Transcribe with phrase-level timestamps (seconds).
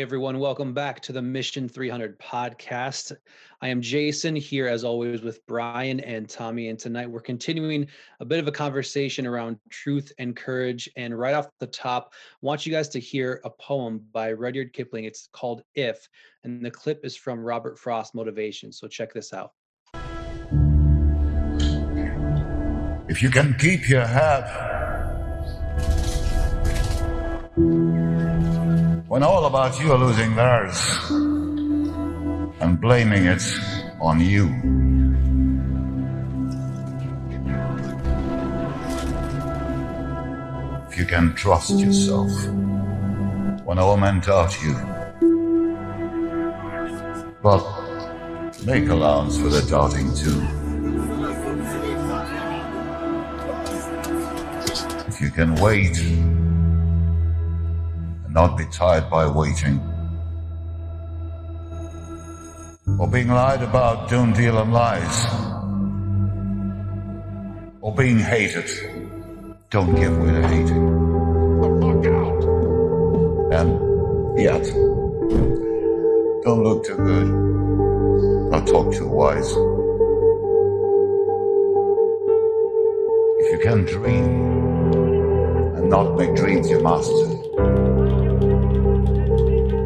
[0.00, 0.38] everyone.
[0.38, 3.12] Welcome back to the Mission 300 podcast.
[3.60, 6.68] I am Jason here, as always, with Brian and Tommy.
[6.68, 7.86] And tonight we're continuing
[8.18, 10.88] a bit of a conversation around truth and courage.
[10.96, 14.72] And right off the top, I want you guys to hear a poem by Rudyard
[14.72, 15.04] Kipling.
[15.04, 16.08] It's called If,
[16.42, 18.72] and the clip is from Robert Frost Motivation.
[18.72, 19.52] So check this out.
[23.08, 24.44] If you can keep your head
[29.06, 30.80] when all about you are losing theirs
[32.60, 33.42] and blaming it
[34.00, 34.46] on you.
[40.88, 42.30] If you can trust yourself
[43.66, 44.74] when all men doubt you,
[47.42, 47.62] but
[48.64, 50.40] make allowance for the doubting too.
[55.06, 56.33] If you can wait
[58.34, 59.78] not be tired by waiting.
[62.98, 65.26] Or being lied about, don't deal in lies.
[67.80, 68.68] Or being hated,
[69.70, 70.84] don't give way to hating.
[71.60, 72.42] The fuck out!
[73.54, 73.70] And
[74.36, 74.64] yet,
[76.42, 77.28] don't look too good,
[78.52, 79.50] or talk too wise.
[83.38, 84.24] If you can dream
[85.76, 87.33] and not make dreams your master,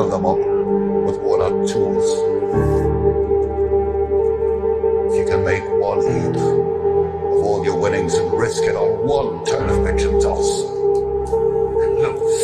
[0.00, 2.06] build them up with are tools.
[5.08, 9.44] If you can make one heap of all your winnings and risk it on one
[9.44, 10.62] turn of pitch and toss,
[12.00, 12.40] lose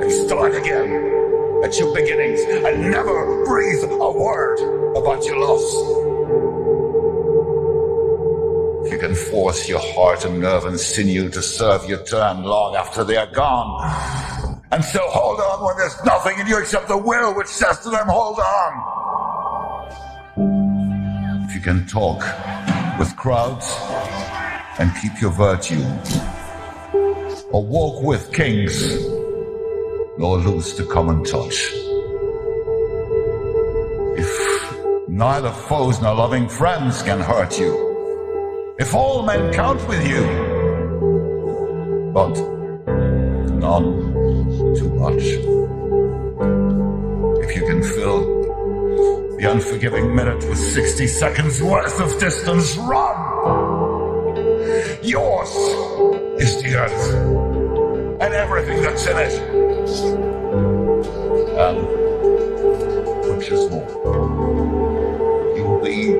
[0.00, 4.60] and start again at your beginnings and never breathe a word
[4.96, 5.66] about your loss.
[8.86, 12.76] If you can force your heart and nerve and sinew to serve your turn long
[12.76, 14.17] after they are gone,
[14.78, 17.90] and so hold on when there's nothing in you except the will which says to
[17.90, 18.72] them, hold on.
[21.48, 22.20] If you can talk
[22.96, 23.66] with crowds
[24.78, 25.84] and keep your virtue,
[27.50, 29.04] or walk with kings,
[30.16, 31.72] nor lose the common touch.
[34.16, 40.22] If neither foes nor loving friends can hurt you, if all men count with you,
[42.14, 42.38] but
[43.58, 44.07] none
[45.10, 45.24] much.
[47.44, 48.20] If you can fill
[49.36, 53.16] the unforgiving minute with 60 seconds worth of distance, run!
[55.02, 55.48] Yours
[56.42, 57.14] is the earth
[58.20, 59.34] and everything that's in it.
[61.66, 61.78] And
[63.36, 63.88] which is more,
[65.56, 66.12] you'll be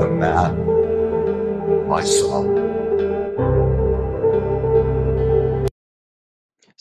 [0.00, 2.75] the man, my son.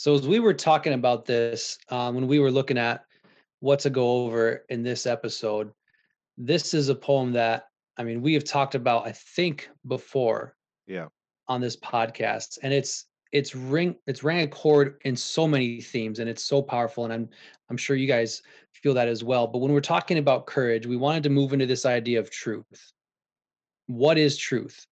[0.05, 3.05] So as we were talking about this, um, when we were looking at
[3.61, 5.71] what to go over in this episode,
[6.37, 10.55] this is a poem that I mean we have talked about I think before.
[10.85, 11.07] Yeah.
[11.47, 16.19] On this podcast, and it's it's ring it's rang a chord in so many themes,
[16.19, 17.27] and it's so powerful, and I'm
[17.71, 18.43] I'm sure you guys
[18.73, 19.47] feel that as well.
[19.47, 22.91] But when we're talking about courage, we wanted to move into this idea of truth.
[23.87, 24.85] What is truth?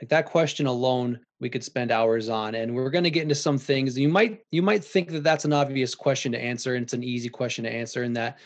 [0.00, 3.34] Like that question alone we could spend hours on and we're going to get into
[3.34, 6.82] some things you might you might think that that's an obvious question to answer and
[6.82, 8.38] it's an easy question to answer and that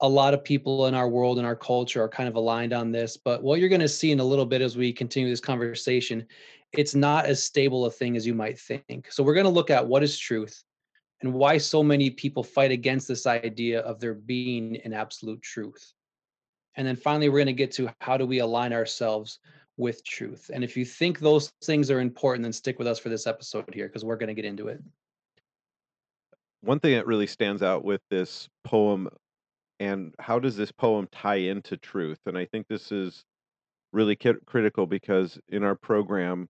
[0.00, 2.92] a lot of people in our world and our culture are kind of aligned on
[2.92, 5.40] this but what you're going to see in a little bit as we continue this
[5.40, 6.24] conversation
[6.72, 9.10] it's not as stable a thing as you might think.
[9.10, 10.62] So we're going to look at what is truth
[11.22, 15.92] and why so many people fight against this idea of there being an absolute truth.
[16.76, 19.38] And then finally we're going to get to how do we align ourselves
[19.76, 20.50] with truth.
[20.52, 23.72] And if you think those things are important, then stick with us for this episode
[23.72, 24.82] here because we're going to get into it.
[26.62, 29.08] One thing that really stands out with this poem
[29.78, 32.18] and how does this poem tie into truth?
[32.26, 33.24] And I think this is
[33.92, 36.48] really ki- critical because in our program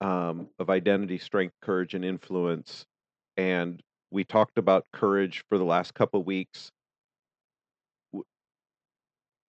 [0.00, 2.84] um, of identity, strength, courage, and influence,
[3.38, 6.70] and we talked about courage for the last couple weeks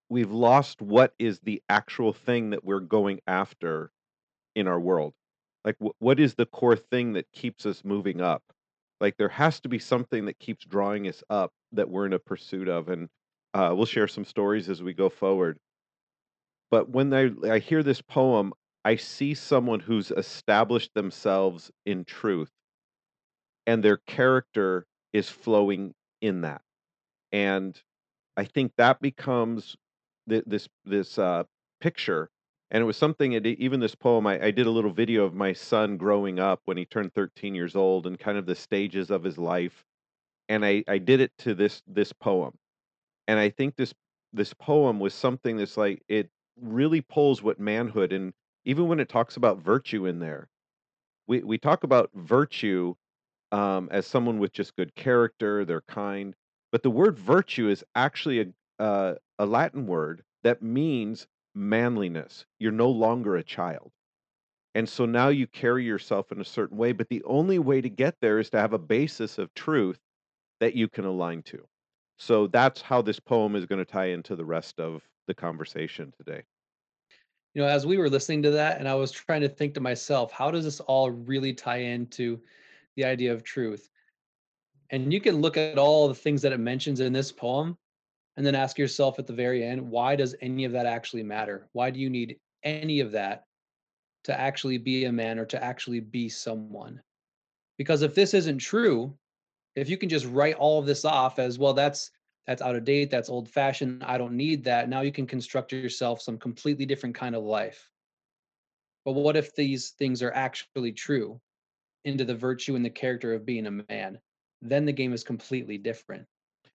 [0.10, 3.92] we've lost what is the actual thing that we're going after
[4.56, 5.14] in our world
[5.66, 8.44] like wh- what is the core thing that keeps us moving up
[9.02, 12.20] Like there has to be something that keeps drawing us up that we're in a
[12.20, 13.10] pursuit of, and
[13.54, 15.60] uh, we'll share some stories as we go forward.
[16.72, 18.54] But when I I hear this poem,
[18.86, 22.54] I see someone who's established themselves in truth,
[23.66, 26.62] and their character is flowing in that.
[27.32, 27.82] And
[28.38, 29.78] I think that becomes
[30.30, 31.44] th- this this uh,
[31.82, 32.30] picture,
[32.72, 33.34] and it was something.
[33.34, 36.62] It, even this poem, I, I did a little video of my son growing up
[36.66, 39.86] when he turned 13 years old, and kind of the stages of his life,
[40.50, 42.54] and I I did it to this this poem,
[43.28, 43.94] and I think this
[44.34, 46.30] this poem was something that's like it
[46.62, 48.34] really pulls what manhood and
[48.66, 50.50] even when it talks about virtue in there,
[51.28, 52.96] we we talk about virtue
[53.52, 56.36] um, as someone with just good character, they're kind.
[56.72, 58.48] But the word virtue is actually a
[58.80, 62.46] uh, a Latin word that means manliness.
[62.60, 63.92] You're no longer a child.
[64.76, 67.90] And so now you carry yourself in a certain way, but the only way to
[67.90, 70.00] get there is to have a basis of truth
[70.60, 71.66] that you can align to.
[72.18, 76.14] So that's how this poem is going to tie into the rest of the conversation
[76.18, 76.44] today.
[77.54, 79.82] You know, as we were listening to that, and I was trying to think to
[79.82, 82.40] myself, how does this all really tie into
[82.96, 83.90] the idea of truth?
[84.92, 87.78] And you can look at all the things that it mentions in this poem
[88.38, 91.68] and then ask yourself at the very end, why does any of that actually matter?
[91.74, 93.46] Why do you need any of that
[94.26, 97.02] to actually be a man or to actually be someone?
[97.80, 99.18] Because if this isn't true,
[99.76, 102.12] if you can just write all of this off as well, that's
[102.46, 104.88] that's out of date, that's old fashioned, I don't need that.
[104.88, 107.90] Now you can construct yourself some completely different kind of life.
[109.04, 111.42] But what if these things are actually true
[112.06, 114.20] into the virtue and the character of being a man?
[114.62, 116.26] Then the game is completely different.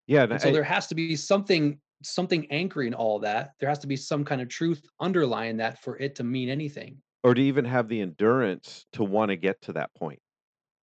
[0.07, 3.53] Yeah, and And so I, there has to be something something anchoring all that.
[3.61, 7.01] There has to be some kind of truth underlying that for it to mean anything.
[7.23, 10.19] or to even have the endurance to want to get to that point.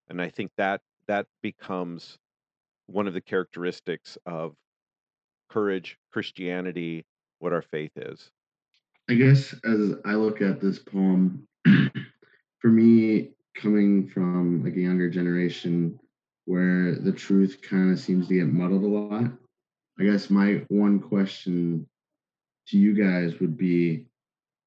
[0.07, 2.17] And I think that that becomes
[2.87, 4.55] one of the characteristics of
[5.49, 7.05] courage, Christianity,
[7.39, 8.31] what our faith is.
[9.09, 11.47] I guess as I look at this poem,
[12.59, 15.99] for me, coming from like a younger generation
[16.49, 19.31] where the truth kind of seems to get muddled a lot,
[19.99, 21.87] I guess my one question
[22.69, 24.07] to you guys would be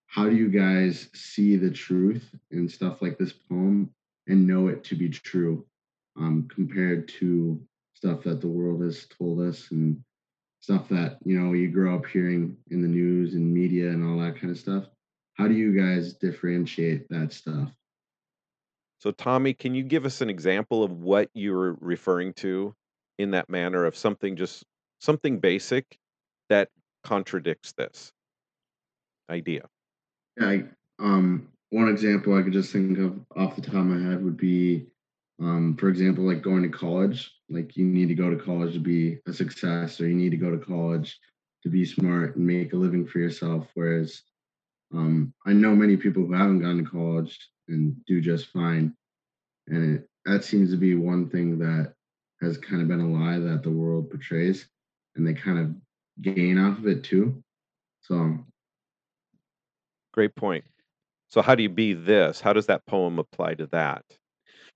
[0.06, 3.90] how do you guys see the truth in stuff like this poem
[4.29, 5.67] and know it to be true
[6.17, 7.61] um, compared to
[7.94, 10.00] stuff that the world has told us and
[10.61, 14.25] stuff that you know you grow up hearing in the news and media and all
[14.25, 14.84] that kind of stuff?
[15.34, 17.73] How do you guys differentiate that stuff
[19.02, 22.72] So, Tommy, can you give us an example of what you're referring to
[23.19, 24.62] in that manner of something just
[25.00, 25.99] something basic
[26.50, 26.69] that
[27.02, 28.12] contradicts this
[29.28, 29.69] idea?
[30.40, 30.64] yeah I,
[31.00, 34.37] um one example i could just think of off the top of my head would
[34.37, 34.87] be
[35.40, 38.81] um for example like going to college like you need to go to college to
[38.81, 41.19] be a success or you need to go to college
[41.64, 44.22] to be smart and make a living for yourself whereas
[44.92, 48.94] um i know many people who haven't gone to college and do just fine
[49.68, 51.94] and it, that seems to be one thing that
[52.40, 54.66] has kind of been a lie that the world portrays
[55.16, 55.74] and they kind of
[56.22, 57.42] gain off of it too
[58.02, 58.38] so
[60.12, 60.64] Great point.
[61.28, 62.40] So, how do you be this?
[62.40, 64.04] How does that poem apply to that?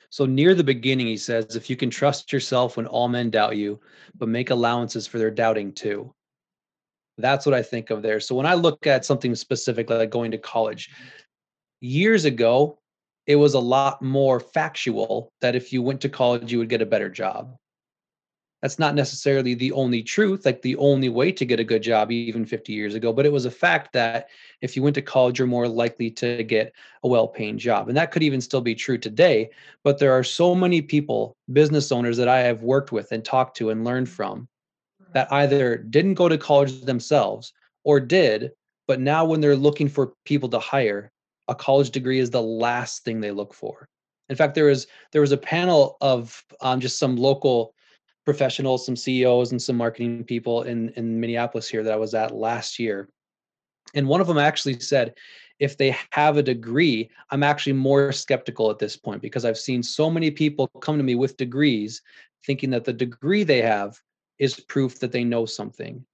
[0.08, 3.56] So near the beginning, he says, if you can trust yourself when all men doubt
[3.56, 3.80] you,
[4.16, 6.14] but make allowances for their doubting too.
[7.18, 8.20] That's what I think of there.
[8.20, 10.90] So when I look at something specific like going to college,
[11.80, 12.78] years ago,
[13.26, 16.82] it was a lot more factual that if you went to college, you would get
[16.82, 17.56] a better job.
[18.62, 22.10] That's not necessarily the only truth, like the only way to get a good job,
[22.10, 23.12] even 50 years ago.
[23.12, 24.28] But it was a fact that
[24.60, 27.88] if you went to college, you're more likely to get a well paying job.
[27.88, 29.50] And that could even still be true today.
[29.84, 33.56] But there are so many people, business owners that I have worked with and talked
[33.58, 34.48] to and learned from
[35.16, 37.54] that either didn't go to college themselves
[37.84, 38.50] or did,
[38.86, 41.10] but now when they're looking for people to hire,
[41.48, 43.88] a college degree is the last thing they look for.
[44.28, 47.72] In fact, there was there was a panel of um, just some local
[48.26, 52.36] professionals, some CEOs, and some marketing people in in Minneapolis here that I was at
[52.36, 53.08] last year,
[53.94, 55.14] and one of them actually said,
[55.60, 59.82] if they have a degree, I'm actually more skeptical at this point because I've seen
[59.82, 62.02] so many people come to me with degrees,
[62.44, 63.98] thinking that the degree they have
[64.38, 66.04] is proof that they know something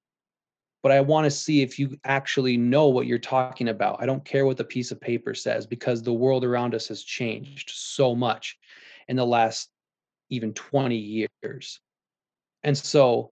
[0.83, 4.03] but I want to see if you actually know what you're talking about.
[4.03, 7.05] I don't care what the piece of paper says because the world around us has
[7.05, 8.59] changed so much
[9.07, 9.71] in the last
[10.29, 11.81] even 20 years.
[12.65, 13.31] And so,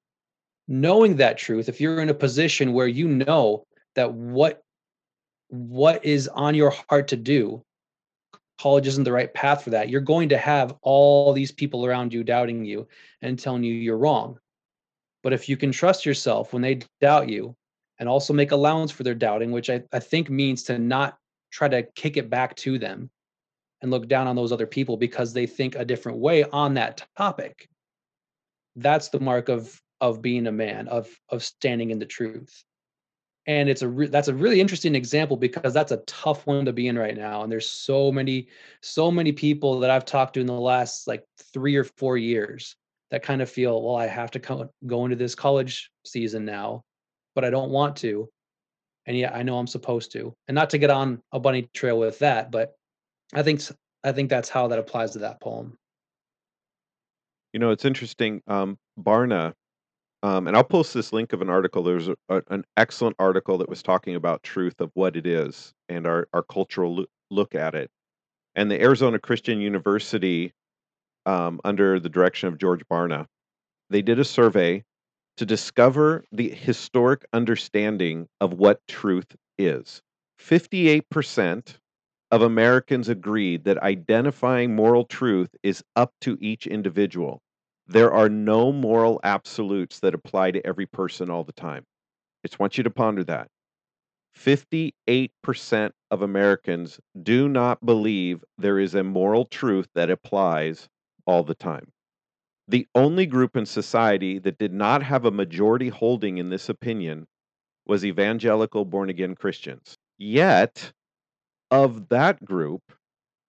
[0.69, 3.67] knowing that truth, if you're in a position where you know
[3.97, 4.63] that what
[5.49, 7.65] what is on your heart to do
[8.61, 9.89] college isn't the right path for that.
[9.89, 12.87] You're going to have all these people around you doubting you
[13.23, 14.39] and telling you you're wrong.
[15.23, 17.57] But if you can trust yourself when they doubt you
[17.99, 21.19] and also make allowance for their doubting, which I, I think means to not
[21.51, 23.11] try to kick it back to them
[23.83, 27.07] and look down on those other people because they think a different way on that
[27.17, 27.69] topic.
[28.77, 32.65] That's the mark of of being a man, of of standing in the truth
[33.47, 36.73] and it's a re- that's a really interesting example because that's a tough one to
[36.73, 38.49] be in right now and there's so many
[38.83, 42.77] so many people that i've talked to in the last like three or four years
[43.11, 46.83] that kind of feel well i have to come, go into this college season now
[47.35, 48.29] but i don't want to
[49.07, 51.99] and yet i know i'm supposed to and not to get on a bunny trail
[51.99, 52.73] with that but
[53.35, 53.61] i think
[54.05, 55.77] i think that's how that applies to that poem
[57.53, 58.43] You know, it's interesting.
[58.47, 59.55] Um, Barna
[60.23, 61.83] um, and I'll post this link of an article.
[61.83, 65.73] There's a, a, an excellent article that was talking about truth of what it is
[65.89, 67.91] and our, our cultural lo- look at it.
[68.55, 70.53] And the Arizona Christian University,
[71.27, 73.27] um, under the direction of George Barna,
[73.91, 74.85] they did a survey
[75.37, 80.03] to discover the historic understanding of what truth is.
[80.41, 81.77] 58%
[82.31, 87.43] of Americans agreed that identifying moral truth is up to each individual.
[87.87, 91.85] There are no moral absolutes that apply to every person all the time.
[92.45, 93.49] I just want you to ponder that.
[94.37, 100.89] 58% of Americans do not believe there is a moral truth that applies
[101.31, 101.93] all the time.
[102.67, 107.29] The only group in society that did not have a majority holding in this opinion
[107.87, 109.97] was evangelical born again Christians.
[110.19, 110.93] Yet,
[111.71, 112.83] of that group,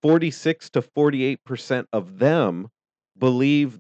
[0.04, 2.68] 46 to 48% of them
[3.18, 3.80] believe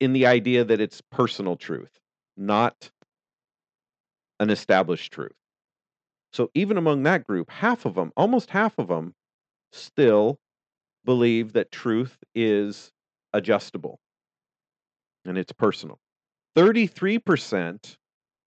[0.00, 1.98] in the idea that it's personal truth,
[2.36, 2.90] not
[4.38, 5.32] an established truth.
[6.34, 9.14] So even among that group, half of them, almost half of them,
[9.72, 10.38] still
[11.06, 12.92] believe that truth is
[13.32, 14.00] adjustable
[15.24, 15.98] and it's personal.
[16.56, 17.96] 33%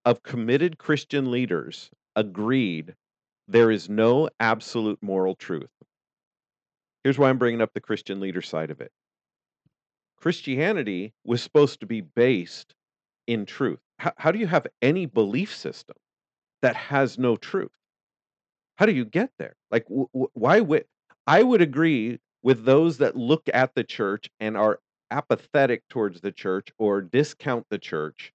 [0.06, 2.96] of committed Christian leaders agreed
[3.48, 5.70] there is no absolute moral truth.
[7.04, 8.92] Here's why I'm bringing up the Christian leader side of it.
[10.18, 12.76] Christianity was supposed to be based
[13.28, 13.80] in truth.
[14.00, 15.96] How, how do you have any belief system
[16.62, 17.72] that has no truth?
[18.76, 19.56] How do you get there?
[19.72, 20.86] Like, w- w- why would
[21.28, 24.80] I would agree with those that look at the church and are
[25.12, 28.34] apathetic towards the church or discount the church.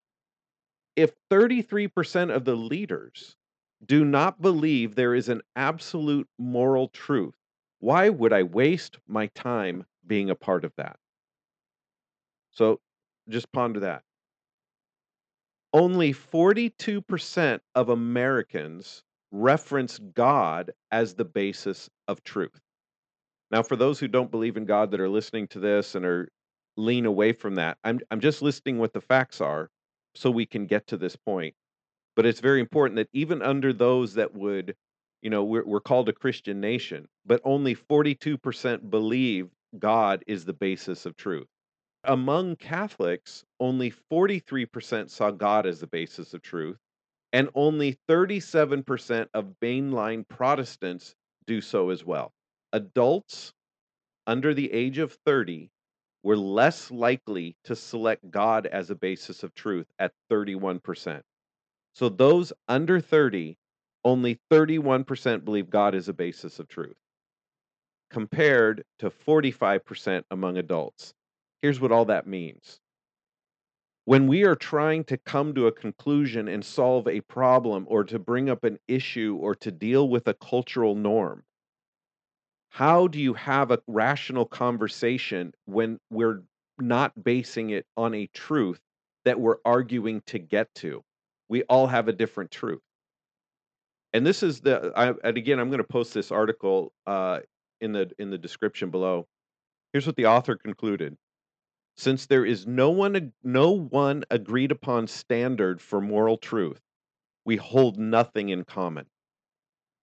[0.95, 3.37] If 33% of the leaders
[3.85, 7.35] do not believe there is an absolute moral truth,
[7.81, 10.99] why would I waste my time being a part of that?
[12.51, 12.81] So
[13.29, 14.03] just ponder that.
[15.73, 22.61] Only 42% of Americans reference God as the basis of truth.
[23.51, 26.29] Now, for those who don't believe in God that are listening to this and are
[26.77, 29.71] lean away from that, I'm I'm just listing what the facts are
[30.15, 31.55] so we can get to this point.
[32.17, 34.75] But it's very important that even under those that would,
[35.23, 40.55] you know, we're, we're called a Christian nation, but only 42% believe God is the
[40.55, 41.47] basis of truth
[42.07, 46.79] among Catholics, only 43% saw God as the basis of truth,
[47.33, 51.15] and only 37% of mainline Protestants
[51.47, 52.33] do so as well.
[52.73, 53.53] Adults
[54.27, 55.71] under the age of 30
[56.23, 61.23] were less likely to select God as a basis of truth at 31%.
[61.95, 63.57] So those under 30,
[64.05, 66.97] only 31% believe God is a basis of truth,
[68.11, 71.15] compared to 45% among adults.
[71.63, 72.81] Here's what all that means.
[74.05, 78.19] When we are trying to come to a conclusion and solve a problem or to
[78.19, 81.43] bring up an issue or to deal with a cultural norm,
[82.77, 86.43] how do you have a rational conversation when we're
[86.79, 88.79] not basing it on a truth
[89.25, 91.03] that we're arguing to get to?
[91.49, 92.83] We all have a different truth.
[94.13, 97.41] And this is the I, and again I'm going to post this article uh,
[97.81, 99.27] in the in the description below.
[99.95, 101.17] Here's what the author concluded.
[101.97, 106.83] Since there is no one no one agreed upon standard for moral truth,
[107.47, 109.07] we hold nothing in common,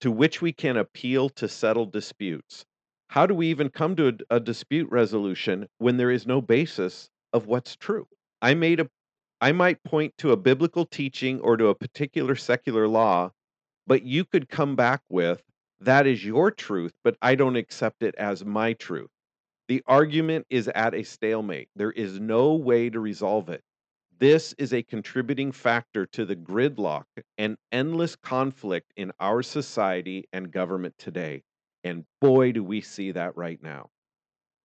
[0.01, 2.65] to which we can appeal to settle disputes.
[3.09, 7.09] How do we even come to a, a dispute resolution when there is no basis
[7.31, 8.07] of what's true?
[8.41, 8.89] I made a
[9.41, 13.31] I might point to a biblical teaching or to a particular secular law,
[13.85, 15.43] but you could come back with
[15.81, 19.09] that is your truth, but I don't accept it as my truth.
[19.67, 21.69] The argument is at a stalemate.
[21.75, 23.63] There is no way to resolve it.
[24.19, 27.05] This is a contributing factor to the gridlock
[27.37, 31.43] and endless conflict in our society and government today.
[31.83, 33.89] And boy, do we see that right now.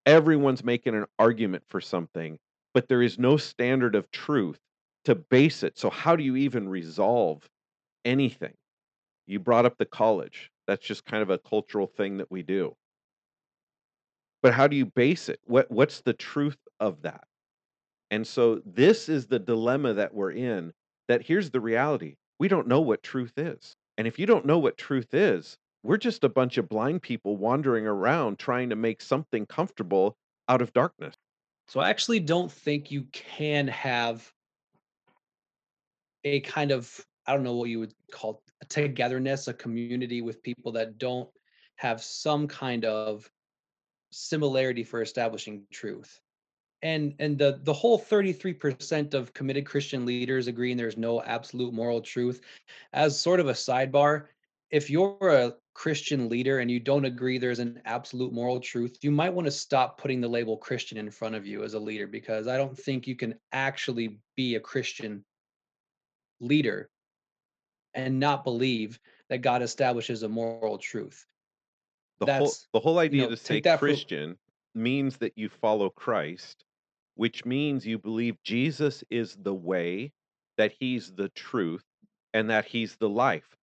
[0.06, 2.38] Everyone's making an argument for something,
[2.74, 4.60] but there is no standard of truth
[5.04, 5.78] to base it.
[5.78, 7.48] So, how do you even resolve
[8.04, 8.56] anything?
[9.26, 10.50] You brought up the college.
[10.66, 12.76] That's just kind of a cultural thing that we do.
[14.42, 15.38] But how do you base it?
[15.44, 17.27] What what's the truth of that?
[18.10, 20.72] And so this is the dilemma that we're in
[21.08, 22.16] that here's the reality.
[22.38, 23.76] We don't know what truth is.
[23.96, 27.36] And if you don't know what truth is, we're just a bunch of blind people
[27.36, 30.16] wandering around trying to make something comfortable
[30.48, 31.14] out of darkness.
[31.66, 34.32] So I actually don't think you can have
[36.24, 40.72] a kind of I don't know what you would call togetherness, a community with people
[40.72, 41.28] that don't
[41.76, 43.30] have some kind of
[44.10, 46.20] similarity for establishing truth.
[46.82, 52.00] And and the the whole 33% of committed Christian leaders agreeing there's no absolute moral
[52.00, 52.40] truth
[52.92, 54.26] as sort of a sidebar,
[54.70, 59.10] if you're a Christian leader and you don't agree there's an absolute moral truth, you
[59.10, 62.06] might want to stop putting the label Christian in front of you as a leader
[62.06, 65.24] because I don't think you can actually be a Christian
[66.40, 66.90] leader
[67.94, 71.26] and not believe that God establishes a moral truth.
[72.20, 74.36] The whole the whole you idea know, to say that for Christian
[74.74, 76.64] means that you follow Christ,
[77.18, 80.12] which means you believe Jesus is the way,
[80.56, 81.82] that he's the truth,
[82.32, 83.56] and that he's the life.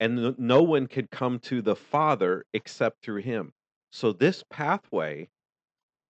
[0.00, 3.52] And no one could come to the Father except through him.
[3.92, 5.28] So this pathway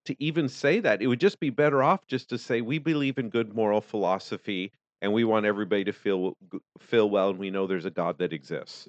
[0.05, 3.17] to even say that, it would just be better off just to say we believe
[3.17, 4.71] in good moral philosophy
[5.01, 6.37] and we want everybody to feel
[6.79, 8.87] feel well and we know there's a God that exists.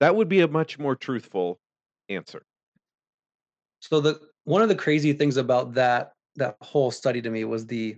[0.00, 1.58] That would be a much more truthful
[2.10, 2.42] answer.
[3.80, 7.66] so the one of the crazy things about that that whole study to me was
[7.66, 7.96] the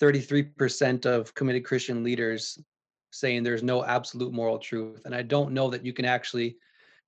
[0.00, 2.58] 33% of committed Christian leaders
[3.10, 5.02] saying there's no absolute moral truth.
[5.04, 6.56] And I don't know that you can actually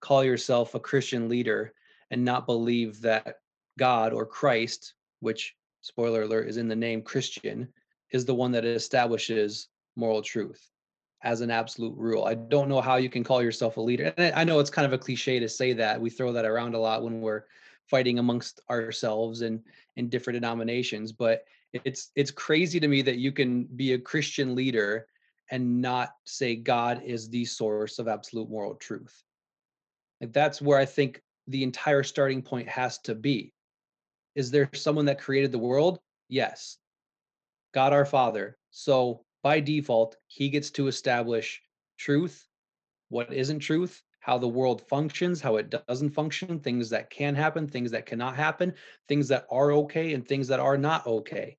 [0.00, 1.74] call yourself a Christian leader
[2.10, 3.36] and not believe that
[3.78, 7.68] God or Christ, which spoiler alert is in the name Christian,
[8.12, 10.70] is the one that establishes moral truth
[11.22, 12.24] as an absolute rule.
[12.24, 14.14] I don't know how you can call yourself a leader.
[14.16, 16.00] And I know it's kind of a cliche to say that.
[16.00, 17.44] We throw that around a lot when we're
[17.88, 19.60] fighting amongst ourselves and
[19.96, 24.54] in different denominations, but it's it's crazy to me that you can be a Christian
[24.54, 25.06] leader
[25.50, 29.22] and not say God is the source of absolute moral truth.
[30.20, 33.52] Like that's where I think the entire starting point has to be.
[34.34, 35.98] Is there someone that created the world?
[36.28, 36.78] Yes.
[37.72, 38.58] God our Father.
[38.70, 41.62] So by default, he gets to establish
[41.96, 42.46] truth,
[43.08, 47.66] what isn't truth, how the world functions, how it doesn't function, things that can happen,
[47.66, 48.74] things that cannot happen,
[49.08, 51.56] things that are okay, and things that are not okay.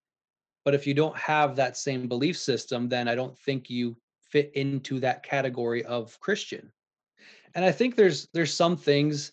[0.63, 4.51] But if you don't have that same belief system, then I don't think you fit
[4.53, 6.71] into that category of Christian.
[7.55, 9.31] And I think there's there's some things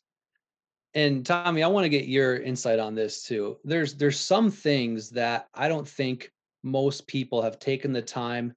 [0.95, 3.59] and Tommy, I want to get your insight on this too.
[3.65, 8.55] There's there's some things that I don't think most people have taken the time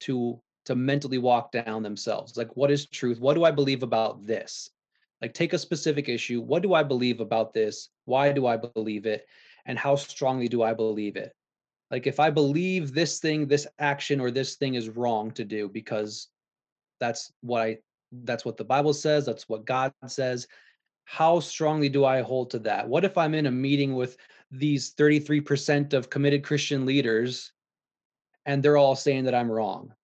[0.00, 2.36] to to mentally walk down themselves.
[2.36, 3.20] Like what is truth?
[3.20, 4.70] What do I believe about this?
[5.22, 6.40] Like take a specific issue.
[6.40, 7.88] What do I believe about this?
[8.04, 9.26] Why do I believe it?
[9.64, 11.32] And how strongly do I believe it?
[11.90, 15.68] Like if I believe this thing, this action or this thing is wrong to do
[15.68, 16.28] because
[17.00, 17.78] that's what I
[18.12, 20.46] that's what the Bible says, that's what God says
[21.06, 22.86] how strongly do I hold to that?
[22.86, 24.18] What if I'm in a meeting with
[24.50, 27.52] these 33% of committed Christian leaders
[28.44, 29.94] and they're all saying that I'm wrong?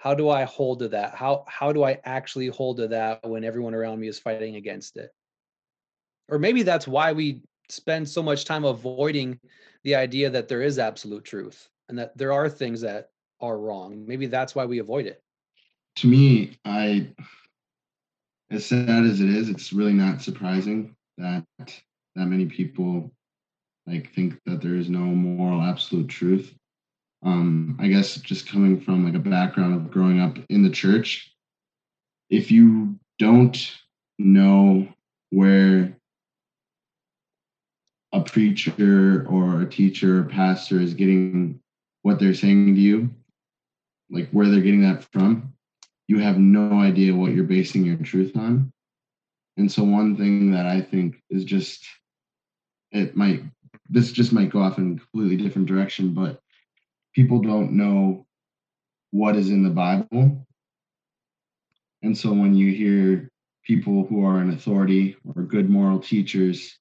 [0.00, 1.14] How do I hold to that?
[1.14, 4.96] How how do I actually hold to that when everyone around me is fighting against
[4.96, 5.10] it?
[6.30, 9.38] Or maybe that's why we spend so much time avoiding
[9.84, 13.10] the idea that there is absolute truth and that there are things that
[13.42, 14.06] are wrong.
[14.06, 15.22] Maybe that's why we avoid it.
[15.96, 17.08] To me, I
[18.50, 23.12] as sad as it is, it's really not surprising that that many people
[23.86, 26.54] like think that there is no moral absolute truth.
[27.22, 31.34] Um, I guess just coming from like a background of growing up in the church,
[32.30, 33.76] if you don't
[34.18, 34.88] know
[35.30, 35.96] where
[38.12, 41.60] a preacher or a teacher or pastor is getting
[42.02, 43.10] what they're saying to you,
[44.10, 45.52] like where they're getting that from,
[46.08, 48.72] you have no idea what you're basing your truth on.
[49.56, 51.84] And so one thing that I think is just
[52.92, 53.42] it might
[53.88, 56.40] this just might go off in a completely different direction, but
[57.14, 58.26] people don't know
[59.10, 60.46] what is in the Bible.
[62.02, 63.28] And so when you hear
[63.64, 66.78] people who are in authority or good moral teachers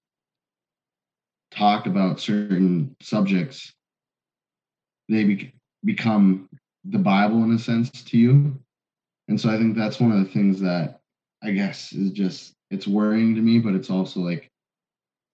[1.52, 3.74] talk about certain subjects,
[5.10, 6.48] they be- become
[6.86, 8.58] the Bible in a sense to you.
[9.28, 11.00] And so I think that's one of the things that
[11.44, 14.50] I guess is just it's worrying to me, but it's also like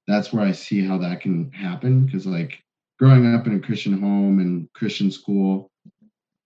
[0.08, 2.62] that's where I see how that can happen because like
[3.00, 5.70] growing up in a Christian home and Christian school,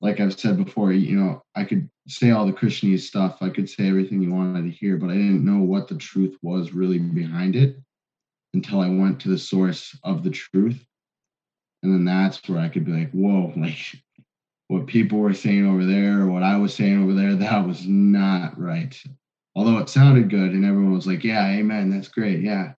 [0.01, 3.69] like I've said before, you know, I could say all the Christianese stuff, I could
[3.69, 6.99] say everything you wanted to hear, but I didn't know what the truth was really
[6.99, 7.77] behind it
[8.53, 10.83] until I went to the source of the truth.
[11.83, 13.77] And then that's where I could be like, whoa, like
[14.67, 18.59] what people were saying over there what I was saying over there, that was not
[18.59, 18.97] right.
[19.55, 22.41] Although it sounded good and everyone was like, yeah, amen, that's great.
[22.41, 22.73] Yeah.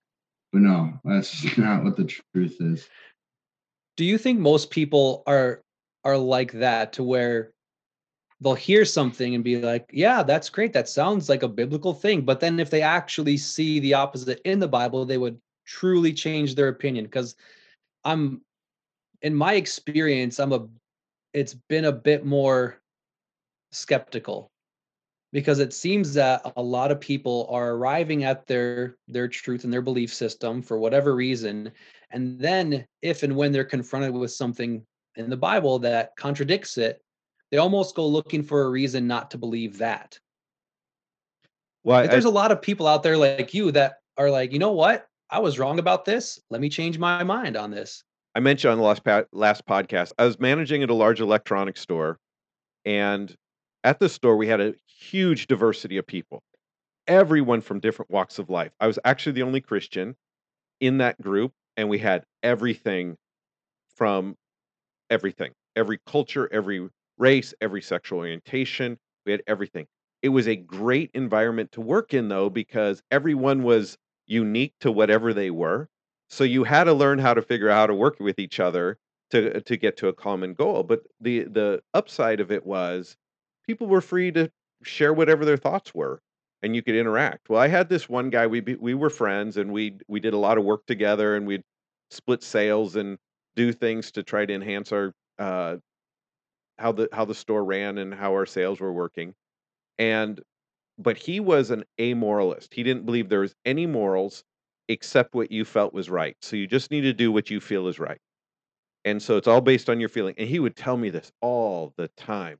[0.52, 2.88] But no, that's not what the truth is.
[3.96, 5.62] Do you think most people are
[6.04, 7.52] are like that to where
[8.40, 10.72] they'll hear something and be like, yeah, that's great.
[10.72, 12.22] That sounds like a biblical thing.
[12.22, 16.54] But then if they actually see the opposite in the Bible, they would truly change
[16.54, 17.04] their opinion.
[17.04, 17.36] Because
[18.04, 18.42] I'm
[19.22, 20.66] in my experience, I'm a
[21.32, 22.80] it's been a bit more
[23.70, 24.50] skeptical
[25.32, 29.72] because it seems that a lot of people are arriving at their their truth and
[29.72, 31.72] their belief system for whatever reason
[32.12, 34.84] and then if and when they're confronted with something
[35.16, 37.02] in the bible that contradicts it
[37.52, 40.18] they almost go looking for a reason not to believe that.
[41.84, 44.58] Well, I, there's a lot of people out there like you that are like you
[44.58, 45.06] know what?
[45.30, 46.40] I was wrong about this.
[46.50, 48.02] Let me change my mind on this.
[48.34, 52.18] I mentioned on the last last podcast, I was managing at a large electronics store,
[52.86, 53.34] and
[53.84, 56.42] at the store we had a huge diversity of people,
[57.06, 58.72] everyone from different walks of life.
[58.80, 60.16] I was actually the only Christian
[60.80, 63.16] in that group, and we had everything
[63.96, 64.36] from
[65.10, 68.98] everything, every culture, every race, every sexual orientation.
[69.26, 69.86] We had everything.
[70.22, 75.34] It was a great environment to work in, though, because everyone was unique to whatever
[75.34, 75.88] they were.
[76.30, 78.98] So you had to learn how to figure out how to work with each other
[79.30, 80.82] to to get to a common goal.
[80.84, 83.16] But the the upside of it was
[83.66, 84.50] people were free to
[84.82, 86.20] share whatever their thoughts were,
[86.62, 87.48] and you could interact.
[87.48, 88.46] Well, I had this one guy.
[88.46, 91.64] We we were friends, and we we did a lot of work together, and we'd
[92.10, 93.18] split sales and
[93.56, 95.76] do things to try to enhance our uh,
[96.78, 99.34] how the how the store ran and how our sales were working.
[99.98, 100.40] And
[100.98, 102.74] but he was an amoralist.
[102.74, 104.44] He didn't believe there was any morals
[104.88, 106.36] except what you felt was right.
[106.42, 108.18] So you just need to do what you feel is right.
[109.04, 110.34] And so it's all based on your feeling.
[110.38, 112.58] And he would tell me this all the time.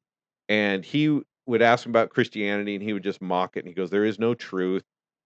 [0.49, 3.61] And he would ask me about Christianity and he would just mock it.
[3.61, 4.85] And he goes, There is no truth.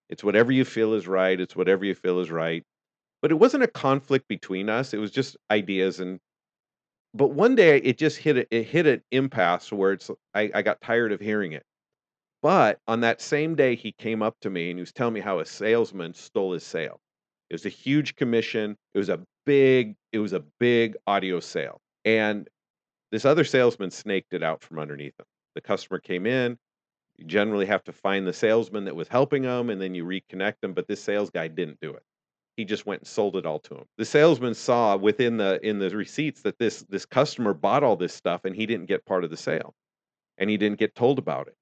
[0.08, 1.40] It's whatever you feel is right.
[1.40, 2.62] It's whatever you feel is right.
[3.22, 4.94] But it wasn't a conflict between us.
[4.94, 6.00] It was just ideas.
[6.00, 6.20] And
[7.14, 10.62] but one day it just hit a, it hit an impasse where it's I, I
[10.62, 11.64] got tired of hearing it.
[12.42, 15.20] But on that same day, he came up to me and he was telling me
[15.20, 17.00] how a salesman stole his sale.
[17.50, 18.76] It was a huge commission.
[18.94, 21.80] It was a big, it was a big audio sale.
[22.04, 22.48] And
[23.10, 25.26] this other salesman snaked it out from underneath him.
[25.56, 26.58] The customer came in.
[27.16, 30.60] You generally have to find the salesman that was helping them and then you reconnect
[30.60, 30.74] them.
[30.74, 32.02] But this sales guy didn't do it.
[32.58, 33.84] He just went and sold it all to him.
[33.96, 38.14] The salesman saw within the in the receipts that this this customer bought all this
[38.14, 39.74] stuff and he didn't get part of the sale.
[40.38, 41.54] And he didn't get told about it.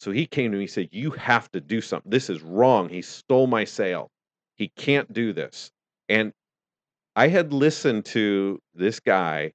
[0.00, 2.10] So he came to me and said, You have to do something.
[2.10, 2.88] This is wrong.
[2.88, 4.10] He stole my sale.
[4.56, 5.70] He can't do this.
[6.08, 6.32] And
[7.14, 9.52] I had listened to this guy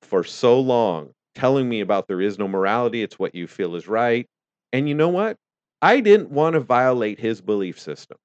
[0.00, 3.02] for so long telling me about there is no morality.
[3.02, 4.26] It's what you feel is right.
[4.72, 5.36] And you know what?
[5.82, 8.16] I didn't want to violate his belief system.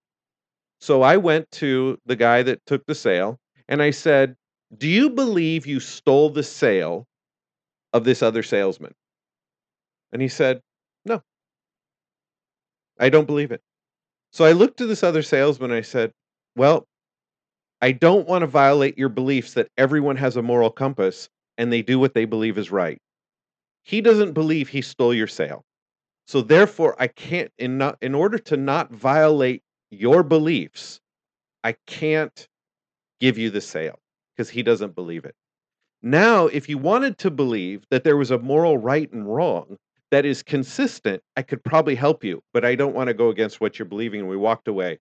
[0.80, 4.36] So I went to the guy that took the sale and I said,
[4.78, 7.06] Do you believe you stole the sale
[7.94, 8.94] of this other salesman?
[10.12, 10.62] And he said,
[11.06, 11.22] No.
[13.00, 13.62] I don't believe it.
[14.32, 16.14] So I looked to this other salesman and I said,
[16.56, 16.88] Well,
[17.82, 21.84] I don't want to violate your beliefs that everyone has a moral compass and they
[21.84, 23.00] do what they believe is right.
[23.84, 25.66] He doesn't believe he stole your sale.
[26.26, 31.02] So therefore I can't in not in order to not violate your beliefs,
[31.64, 32.48] I can't
[33.20, 34.00] give you the sale
[34.36, 35.36] because he doesn't believe it.
[36.02, 39.78] Now, if you wanted to believe that there was a moral right and wrong
[40.12, 43.60] that is consistent, I could probably help you, but I don't want to go against
[43.60, 44.22] what you're believing.
[44.22, 45.00] And we walked away.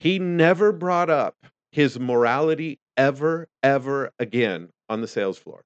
[0.00, 1.36] He never brought up
[1.70, 5.64] his morality ever, ever again on the sales floor.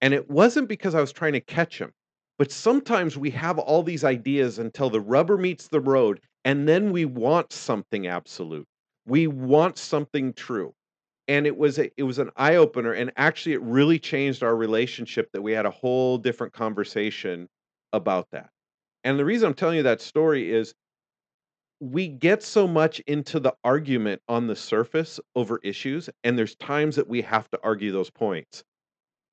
[0.00, 1.92] And it wasn't because I was trying to catch him,
[2.38, 6.92] but sometimes we have all these ideas until the rubber meets the road, and then
[6.92, 8.66] we want something absolute.
[9.06, 10.74] We want something true
[11.28, 14.56] and it was a, it was an eye opener and actually it really changed our
[14.56, 17.48] relationship that we had a whole different conversation
[17.92, 18.50] about that
[19.04, 20.74] and the reason i'm telling you that story is
[21.80, 26.96] we get so much into the argument on the surface over issues and there's times
[26.96, 28.64] that we have to argue those points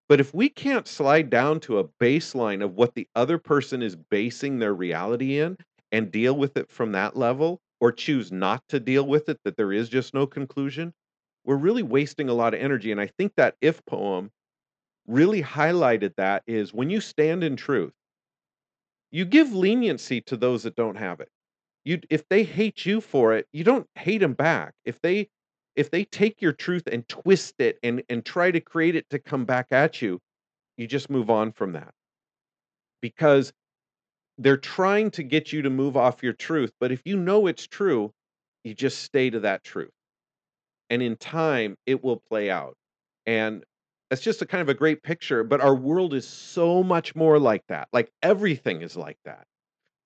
[0.09, 3.95] but if we can't slide down to a baseline of what the other person is
[3.95, 5.57] basing their reality in
[5.91, 9.57] and deal with it from that level or choose not to deal with it, that
[9.57, 10.93] there is just no conclusion,
[11.45, 12.91] we're really wasting a lot of energy.
[12.91, 14.31] And I think that if poem
[15.07, 17.93] really highlighted that is when you stand in truth,
[19.11, 21.29] you give leniency to those that don't have it.
[21.85, 24.73] You if they hate you for it, you don't hate them back.
[24.85, 25.29] If they
[25.75, 29.19] if they take your truth and twist it and and try to create it to
[29.19, 30.19] come back at you,
[30.77, 31.93] you just move on from that.
[33.01, 33.53] Because
[34.37, 37.67] they're trying to get you to move off your truth, but if you know it's
[37.67, 38.11] true,
[38.63, 39.91] you just stay to that truth.
[40.89, 42.75] And in time, it will play out.
[43.25, 43.63] And
[44.09, 47.39] that's just a kind of a great picture, but our world is so much more
[47.39, 47.87] like that.
[47.93, 49.45] Like everything is like that.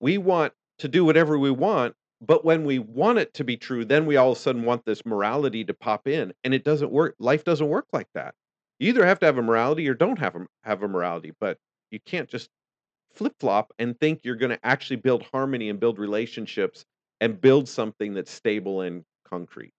[0.00, 3.84] We want to do whatever we want, but when we want it to be true,
[3.84, 6.90] then we all of a sudden want this morality to pop in, and it doesn't
[6.90, 7.14] work.
[7.18, 8.34] Life doesn't work like that.
[8.78, 11.58] You either have to have a morality or don't have a, have a morality, but
[11.90, 12.48] you can't just
[13.14, 16.84] flip flop and think you're going to actually build harmony and build relationships
[17.20, 19.72] and build something that's stable and concrete.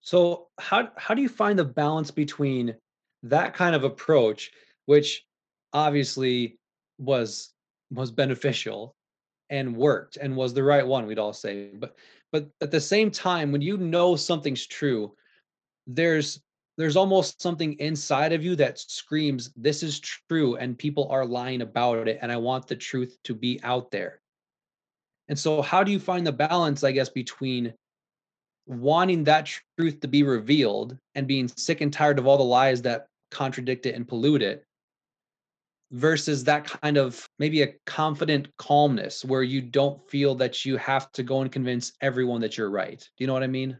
[0.00, 2.74] So how how do you find the balance between
[3.22, 4.50] that kind of approach,
[4.86, 5.24] which
[5.72, 6.58] obviously
[6.98, 7.50] was
[7.90, 8.94] was beneficial
[9.50, 11.70] and worked and was the right one, we'd all say.
[11.74, 11.96] But
[12.32, 15.14] but at the same time, when you know something's true,
[15.86, 16.40] there's
[16.78, 21.60] there's almost something inside of you that screams, This is true, and people are lying
[21.60, 24.20] about it, and I want the truth to be out there.
[25.28, 27.74] And so how do you find the balance, I guess, between
[28.66, 32.82] wanting that truth to be revealed and being sick and tired of all the lies
[32.82, 34.64] that contradict it and pollute it
[35.92, 41.10] versus that kind of maybe a confident calmness where you don't feel that you have
[41.12, 43.00] to go and convince everyone that you're right.
[43.00, 43.78] Do you know what I mean?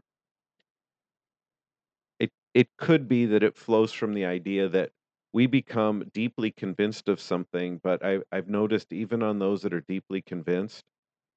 [2.19, 4.93] It it could be that it flows from the idea that
[5.33, 9.81] we become deeply convinced of something, but I, I've noticed even on those that are
[9.81, 10.85] deeply convinced,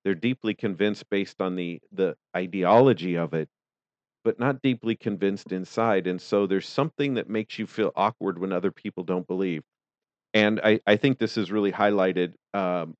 [0.04, 3.50] they're deeply convinced based on the the ideology of it,
[4.24, 6.06] but not deeply convinced inside.
[6.06, 9.64] And so there's something that makes you feel awkward when other people don't believe.
[10.34, 12.94] And I, I think this is really highlighted um,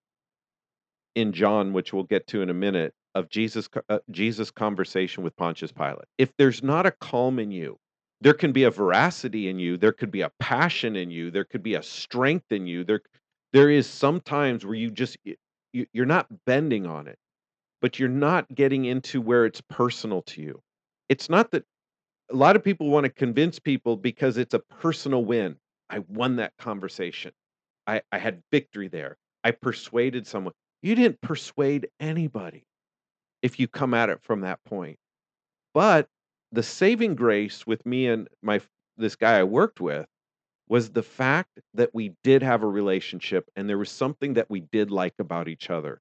[1.14, 5.36] in John, which we'll get to in a minute, of Jesus uh, Jesus conversation with
[5.36, 6.06] Pontius Pilate.
[6.18, 7.78] If there's not a calm in you,
[8.20, 11.44] there can be a veracity in you, there could be a passion in you, there
[11.44, 12.84] could be a strength in you.
[12.84, 13.02] There
[13.52, 17.18] there is sometimes where you just you, you're not bending on it,
[17.80, 20.60] but you're not getting into where it's personal to you.
[21.08, 21.64] It's not that
[22.32, 25.56] a lot of people want to convince people because it's a personal win.
[25.90, 27.32] I won that conversation.
[27.86, 29.16] I, I had victory there.
[29.42, 30.54] I persuaded someone.
[30.82, 32.64] You didn't persuade anybody
[33.42, 34.98] if you come at it from that point.
[35.74, 36.08] But
[36.52, 38.60] the saving grace with me and my
[38.96, 40.06] this guy I worked with
[40.68, 44.60] was the fact that we did have a relationship and there was something that we
[44.60, 46.00] did like about each other.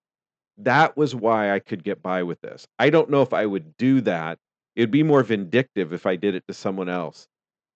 [0.58, 2.68] That was why I could get by with this.
[2.80, 4.38] I don't know if I would do that.
[4.76, 7.28] It'd be more vindictive if I did it to someone else.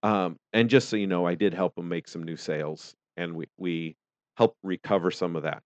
[0.04, 3.36] Um, and just so you know, I did help him make some new sales and
[3.36, 3.96] we, we
[4.36, 5.64] helped recover some of that.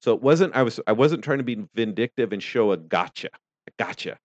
[0.00, 3.30] So it wasn't I was I wasn't trying to be vindictive and show a gotcha.
[3.66, 4.18] A gotcha.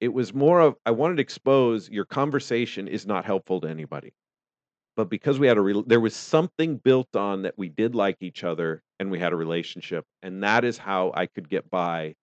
[0.00, 4.12] It was more of I wanted to expose your conversation is not helpful to anybody
[4.98, 8.16] but because we had a re- there was something built on that we did like
[8.20, 12.14] each other and we had a relationship and that is how i could get by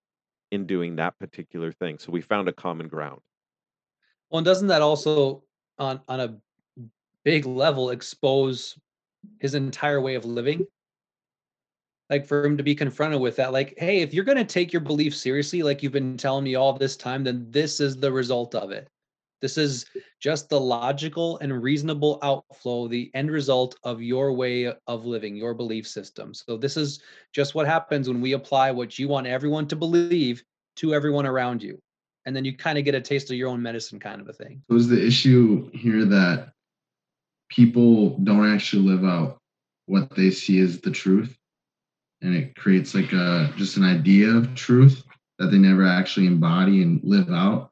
[0.52, 3.20] in doing that particular thing so we found a common ground
[4.30, 5.42] well and doesn't that also
[5.80, 6.38] on on a
[7.26, 8.78] big level expose
[9.40, 10.66] his entire way of living
[12.10, 14.72] like for him to be confronted with that like hey if you're going to take
[14.72, 18.12] your belief seriously like you've been telling me all this time then this is the
[18.12, 18.88] result of it
[19.46, 19.86] this is
[20.20, 25.54] just the logical and reasonable outflow, the end result of your way of living, your
[25.54, 26.34] belief system.
[26.34, 27.00] So, this is
[27.32, 30.44] just what happens when we apply what you want everyone to believe
[30.78, 31.80] to everyone around you.
[32.26, 34.34] And then you kind of get a taste of your own medicine, kind of a
[34.34, 34.64] thing.
[34.72, 36.54] Is the issue here that
[37.50, 39.38] people don't actually live out
[39.86, 41.36] what they see as the truth?
[42.22, 45.04] And it creates like a just an idea of truth
[45.38, 47.72] that they never actually embody and live out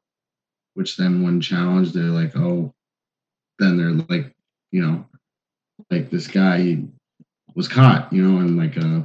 [0.74, 2.72] which then when challenged, they're like, oh,
[3.58, 4.32] then they're like,
[4.72, 5.06] you know,
[5.90, 6.78] like this guy
[7.54, 9.02] was caught, you know, and like uh,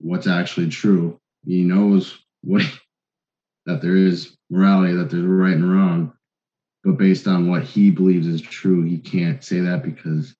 [0.00, 1.18] what's actually true.
[1.46, 2.62] He knows what
[3.66, 6.12] that there is morality, that there's right and wrong,
[6.84, 10.34] but based on what he believes is true, he can't say that because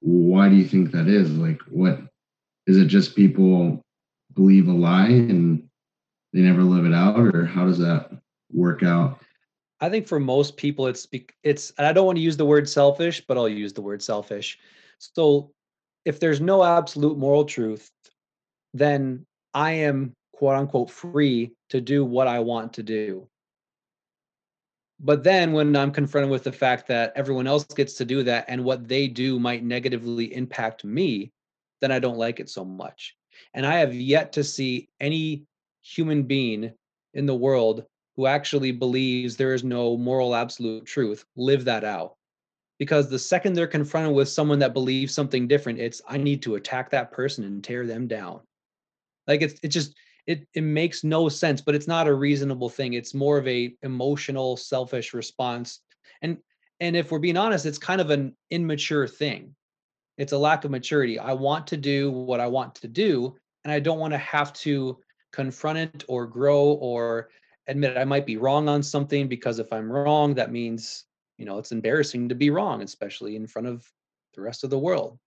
[0.00, 1.30] why do you think that is?
[1.30, 2.00] Like, what
[2.66, 2.86] is it?
[2.86, 3.80] Just people
[4.34, 5.68] believe a lie and
[6.32, 8.10] they never live it out, or how does that
[8.52, 9.20] work out?
[9.80, 11.06] I think for most people, it's
[11.42, 11.72] it's.
[11.78, 14.58] I don't want to use the word selfish, but I'll use the word selfish.
[14.98, 15.50] So,
[16.04, 17.90] if there's no absolute moral truth,
[18.74, 23.28] then I am quote unquote free to do what I want to do.
[25.02, 28.44] But then when I'm confronted with the fact that everyone else gets to do that
[28.48, 31.32] and what they do might negatively impact me,
[31.80, 33.16] then I don't like it so much.
[33.54, 35.44] And I have yet to see any
[35.80, 36.72] human being
[37.14, 37.86] in the world
[38.16, 42.16] who actually believes there is no moral absolute truth live that out.
[42.78, 46.56] Because the second they're confronted with someone that believes something different, it's I need to
[46.56, 48.40] attack that person and tear them down.
[49.26, 49.94] Like it's it just
[50.30, 52.92] it it makes no sense, but it's not a reasonable thing.
[52.92, 55.80] It's more of a emotional, selfish response.
[56.22, 56.38] And
[56.78, 59.56] and if we're being honest, it's kind of an immature thing.
[60.18, 61.18] It's a lack of maturity.
[61.18, 64.52] I want to do what I want to do, and I don't want to have
[64.64, 64.98] to
[65.32, 67.30] confront it or grow or
[67.66, 71.06] admit I might be wrong on something because if I'm wrong, that means,
[71.38, 73.84] you know, it's embarrassing to be wrong, especially in front of
[74.34, 75.18] the rest of the world.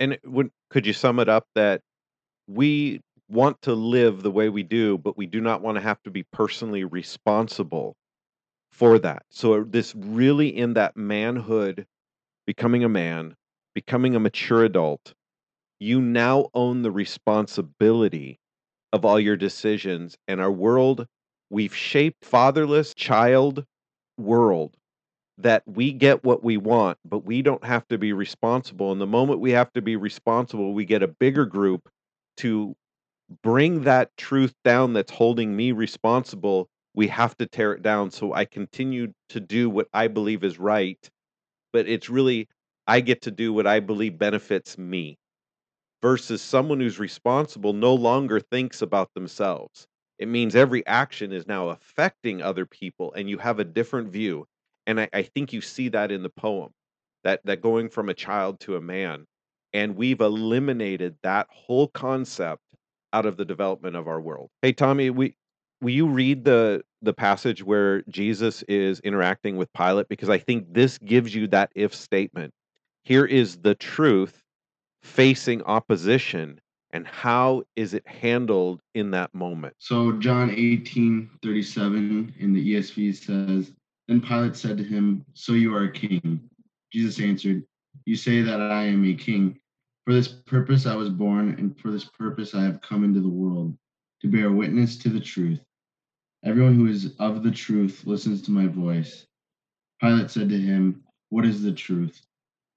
[0.00, 1.82] And would could you sum it up that
[2.48, 6.02] we want to live the way we do, but we do not want to have
[6.04, 7.96] to be personally responsible
[8.70, 9.22] for that.
[9.30, 11.86] So uh, this really in that manhood,
[12.46, 13.34] becoming a man,
[13.74, 15.14] becoming a mature adult,
[15.80, 18.38] you now own the responsibility
[18.92, 20.16] of all your decisions.
[20.28, 21.06] And our world,
[21.50, 23.64] we've shaped fatherless child
[24.18, 24.76] world
[25.38, 28.92] that we get what we want, but we don't have to be responsible.
[28.92, 31.88] And the moment we have to be responsible, we get a bigger group
[32.38, 32.74] to
[33.42, 36.68] bring that truth down that's holding me responsible.
[36.94, 38.10] We have to tear it down.
[38.10, 40.98] So I continue to do what I believe is right,
[41.72, 42.48] but it's really,
[42.86, 45.18] I get to do what I believe benefits me
[46.02, 49.86] versus someone who's responsible no longer thinks about themselves.
[50.18, 54.46] It means every action is now affecting other people and you have a different view.
[54.86, 56.70] And I, I think you see that in the poem,
[57.24, 59.26] that that going from a child to a man.
[59.72, 62.62] And we've eliminated that whole concept
[63.16, 64.50] out of the development of our world.
[64.60, 65.34] Hey Tommy, we
[65.80, 70.74] will you read the the passage where Jesus is interacting with Pilate because I think
[70.74, 72.52] this gives you that if statement.
[73.04, 74.42] Here is the truth
[75.02, 79.74] facing opposition and how is it handled in that moment?
[79.78, 83.72] So John 18, 37 in the ESV says,
[84.08, 86.40] Then Pilate said to him, So you are a king.
[86.92, 87.62] Jesus answered,
[88.04, 89.58] You say that I am a king.
[90.06, 93.28] For this purpose I was born, and for this purpose I have come into the
[93.28, 93.76] world,
[94.22, 95.58] to bear witness to the truth.
[96.44, 99.26] Everyone who is of the truth listens to my voice.
[100.00, 102.24] Pilate said to him, What is the truth?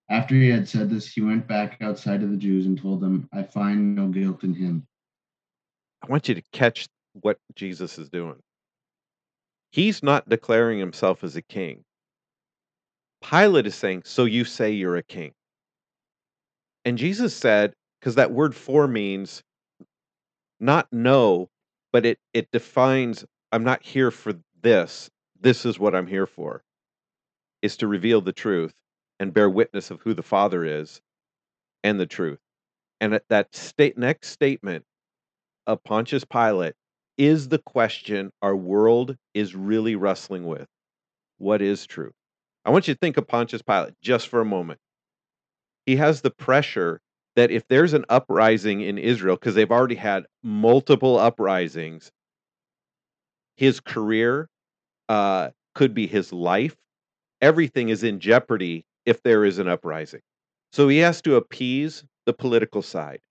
[0.09, 3.29] After he had said this, he went back outside to the Jews and told them,
[3.31, 4.87] I find no guilt in him.
[6.01, 8.41] I want you to catch what Jesus is doing.
[9.71, 11.83] He's not declaring himself as a king.
[13.21, 15.33] Pilate is saying, So you say you're a king.
[16.85, 19.43] And Jesus said, because that word for means
[20.59, 21.49] not no,
[21.91, 25.09] but it it defines I'm not here for this.
[25.39, 26.63] This is what I'm here for.
[27.61, 28.73] Is to reveal the truth
[29.19, 31.01] and bear witness of who the Father is
[31.83, 32.39] and the truth.
[33.01, 34.85] And at that state next statement
[35.67, 36.75] of Pontius Pilate
[37.17, 40.67] is the question our world is really wrestling with.
[41.37, 42.11] What is true?
[42.65, 44.79] I want you to think of Pontius Pilate just for a moment.
[45.89, 47.01] He has the pressure
[47.35, 52.11] that if there's an uprising in Israel, because they've already had multiple uprisings,
[53.57, 54.49] his career
[55.09, 56.75] uh, could be his life.
[57.41, 60.21] Everything is in jeopardy if there is an uprising.
[60.73, 63.21] So he has to appease the political side.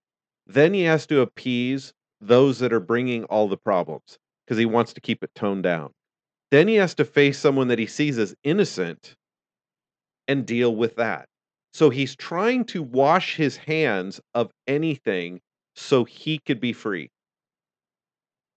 [0.48, 4.92] Then he has to appease those that are bringing all the problems because he wants
[4.94, 5.92] to keep it toned down.
[6.50, 9.14] Then he has to face someone that he sees as innocent
[10.26, 11.28] and deal with that.
[11.78, 15.40] So he's trying to wash his hands of anything
[15.76, 17.08] so he could be free.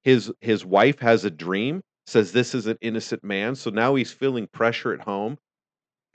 [0.04, 4.12] His his wife has a dream, says this is an innocent man, so now he's
[4.12, 5.38] feeling pressure at home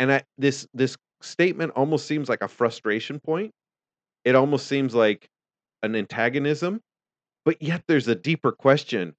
[0.01, 3.53] and I, this this statement almost seems like a frustration point.
[4.25, 5.29] It almost seems like
[5.85, 6.81] an antagonism,
[7.45, 9.15] but yet there's a deeper question.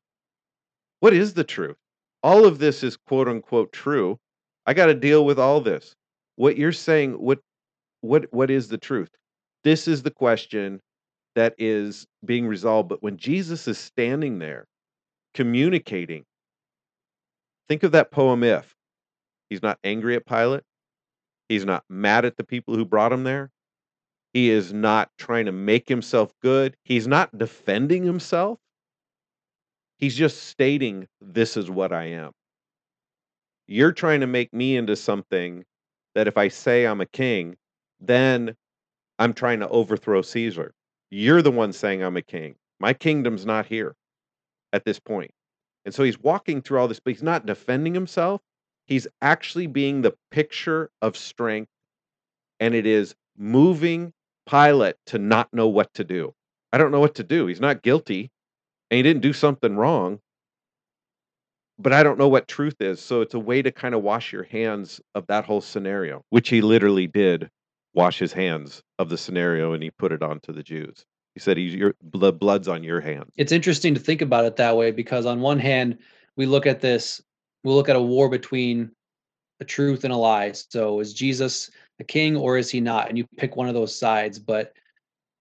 [0.99, 1.77] What is the truth?
[2.21, 4.17] All of this is quote unquote true.
[4.65, 5.95] I got to deal with all this.
[6.35, 7.39] What you're saying, what
[8.07, 9.09] what what is the truth?
[9.63, 10.81] This is the question
[11.35, 12.89] that is being resolved.
[12.89, 14.65] But when Jesus is standing there
[15.33, 16.25] communicating,
[17.67, 18.73] think of that poem if.
[19.49, 20.63] He's not angry at Pilate.
[21.47, 23.49] He's not mad at the people who brought him there.
[24.33, 26.75] He is not trying to make himself good.
[26.83, 28.59] He's not defending himself.
[29.97, 32.31] He's just stating, This is what I am.
[33.67, 35.63] You're trying to make me into something
[36.15, 37.55] that if I say I'm a king,
[37.99, 38.55] then
[39.19, 40.73] I'm trying to overthrow Caesar.
[41.09, 42.55] You're the one saying I'm a king.
[42.79, 43.95] My kingdom's not here
[44.73, 45.31] at this point.
[45.85, 48.41] And so he's walking through all this, but he's not defending himself.
[48.85, 51.71] He's actually being the picture of strength,
[52.59, 54.13] and it is moving
[54.49, 56.33] Pilate to not know what to do.
[56.71, 57.47] I don't know what to do.
[57.47, 58.31] He's not guilty,
[58.89, 60.19] and he didn't do something wrong,
[61.79, 63.01] but I don't know what truth is.
[63.01, 66.49] So it's a way to kind of wash your hands of that whole scenario, which
[66.49, 67.49] he literally did
[67.97, 71.03] wash his hands of the scenario, and he put it onto the Jews.
[71.33, 74.55] He said, "He's your the blood's on your hands." It's interesting to think about it
[74.57, 75.97] that way because on one hand,
[76.35, 77.21] we look at this,
[77.63, 78.91] we look at a war between
[79.59, 80.51] a truth and a lie.
[80.51, 83.09] So is Jesus a king or is he not?
[83.09, 84.37] And you pick one of those sides.
[84.37, 84.73] But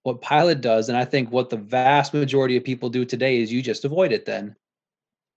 [0.04, 3.52] what Pilate does, and I think what the vast majority of people do today is
[3.52, 4.56] you just avoid it then.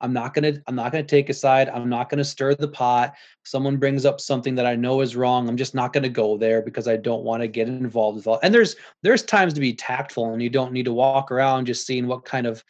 [0.01, 1.69] I'm not gonna I'm not gonna take a side.
[1.69, 3.15] I'm not gonna stir the pot.
[3.43, 5.49] Someone brings up something that I know is wrong.
[5.49, 8.39] I'm just not gonna go there because I don't want to get involved with all.
[8.41, 11.85] And there's there's times to be tactful, and you don't need to walk around just
[11.85, 12.63] seeing what kind of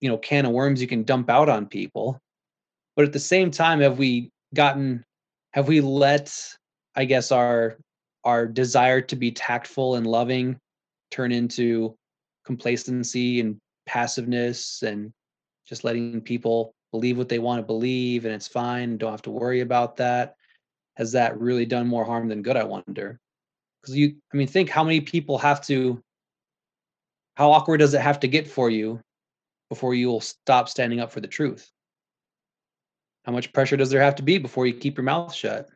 [0.00, 2.20] you know can of worms you can dump out on people.
[2.96, 5.04] But at the same time, have we gotten
[5.52, 6.32] have we let
[6.94, 7.78] I guess our
[8.24, 10.58] our desire to be tactful and loving
[11.10, 11.96] turn into
[12.44, 15.12] complacency and passiveness and
[15.70, 19.30] just letting people believe what they want to believe and it's fine don't have to
[19.30, 20.34] worry about that.
[20.96, 23.18] Has that really done more harm than good i wonder?
[23.80, 26.02] Because you i mean think how many people have to
[27.36, 29.00] how awkward does it have to get for you
[29.70, 31.70] before you will stop standing up for the truth?
[33.24, 35.68] How much pressure does there have to be before you keep your mouth shut?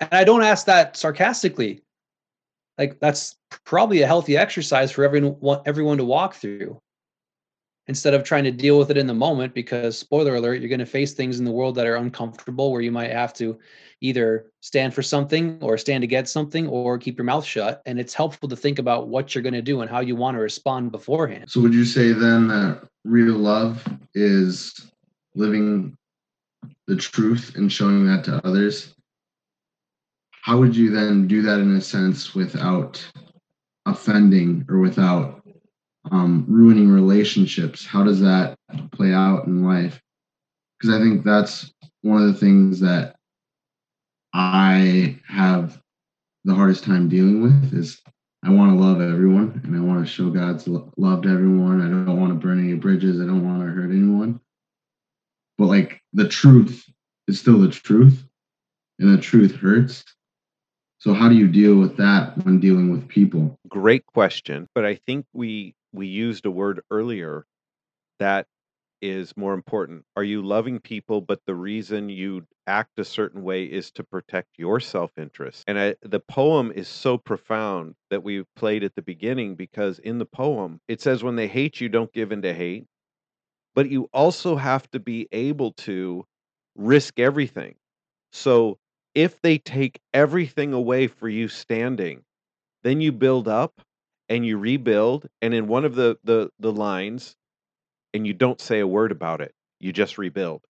[0.00, 1.82] And i don't ask that sarcastically.
[2.78, 3.36] Like that's
[3.66, 6.80] probably a healthy exercise for everyone everyone to walk through
[7.86, 10.78] instead of trying to deal with it in the moment because spoiler alert you're going
[10.78, 13.58] to face things in the world that are uncomfortable where you might have to
[14.04, 17.80] either stand for something or stand against something or keep your mouth shut.
[17.86, 20.36] And it's helpful to think about what you're going to do and how you want
[20.36, 21.50] to respond beforehand.
[21.50, 24.90] So would you say then that real love is
[25.34, 25.96] living
[26.86, 28.94] the truth and showing that to others?
[30.42, 33.02] How would you then do that in a sense without
[33.86, 35.42] offending or without
[36.10, 37.84] um, ruining relationships.
[37.84, 38.56] How does that
[38.92, 40.00] play out in life?
[40.78, 43.16] Because I think that's one of the things that
[44.32, 45.80] I have
[46.44, 48.00] the hardest time dealing with is
[48.44, 51.80] I want to love everyone and I want to show God's love to everyone.
[51.80, 53.20] I don't want to burn any bridges.
[53.20, 54.40] I don't want to hurt anyone.
[55.56, 56.84] But like the truth
[57.26, 58.22] is still the truth
[58.98, 60.04] and the truth hurts.
[60.98, 63.58] So how do you deal with that when dealing with people?
[63.68, 67.46] Great question, but I think we we used a word earlier
[68.18, 68.46] that
[69.00, 70.04] is more important.
[70.16, 74.48] Are you loving people, but the reason you act a certain way is to protect
[74.56, 75.64] your self interest?
[75.66, 80.18] And I, the poem is so profound that we played at the beginning because in
[80.18, 82.86] the poem, it says, When they hate you, don't give in to hate.
[83.74, 86.24] But you also have to be able to
[86.76, 87.74] risk everything.
[88.32, 88.78] So
[89.14, 92.22] if they take everything away for you standing,
[92.82, 93.80] then you build up
[94.34, 97.36] and you rebuild and in one of the the the lines
[98.12, 100.62] and you don't say a word about it you just rebuild.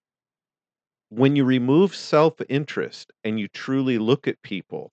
[1.09, 4.93] When you remove self-interest and you truly look at people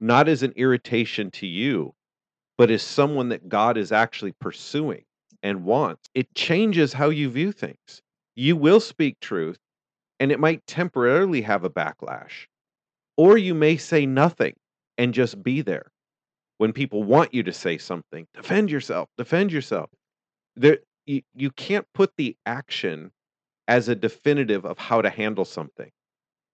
[0.00, 1.92] not as an irritation to you
[2.56, 5.04] but as someone that God is actually pursuing
[5.42, 8.00] and wants it changes how you view things.
[8.34, 9.58] You will speak truth
[10.18, 12.46] and it might temporarily have a backlash
[13.18, 14.54] or you may say nothing
[14.96, 15.89] and just be there
[16.60, 19.88] when people want you to say something defend yourself defend yourself.
[20.56, 23.12] There you, you can't put the action
[23.66, 25.90] as a definitive of how to handle something.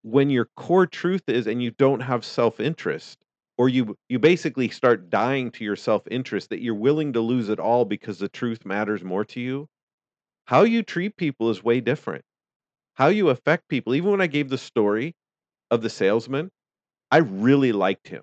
[0.03, 3.19] When your core truth is and you don't have self-interest
[3.59, 7.59] or you you basically start dying to your self-interest that you're willing to lose it
[7.59, 9.67] all because the truth matters more to you
[10.45, 12.25] how you treat people is way different.
[12.95, 15.17] How you affect people even when i gave the story
[15.73, 16.51] of the salesman
[17.11, 18.23] i really liked him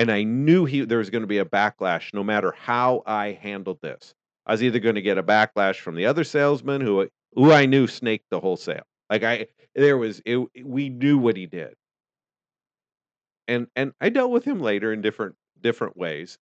[0.00, 3.32] and I knew he there was going to be a backlash no matter how I
[3.32, 4.14] handled this.
[4.46, 7.66] I was either going to get a backlash from the other salesman who who I
[7.66, 8.84] knew snaked the whole sale.
[9.10, 11.74] Like I there was it, we knew what he did.
[13.46, 16.38] And and I dealt with him later in different different ways.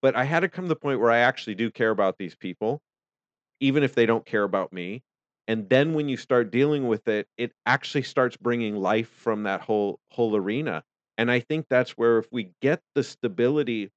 [0.00, 2.34] But I had to come to the point where I actually do care about these
[2.34, 2.80] people
[3.60, 5.02] even if they don't care about me.
[5.46, 9.60] And then when you start dealing with it, it actually starts bringing life from that
[9.60, 10.82] whole whole arena
[11.18, 13.90] and I think that's where if we get the stability,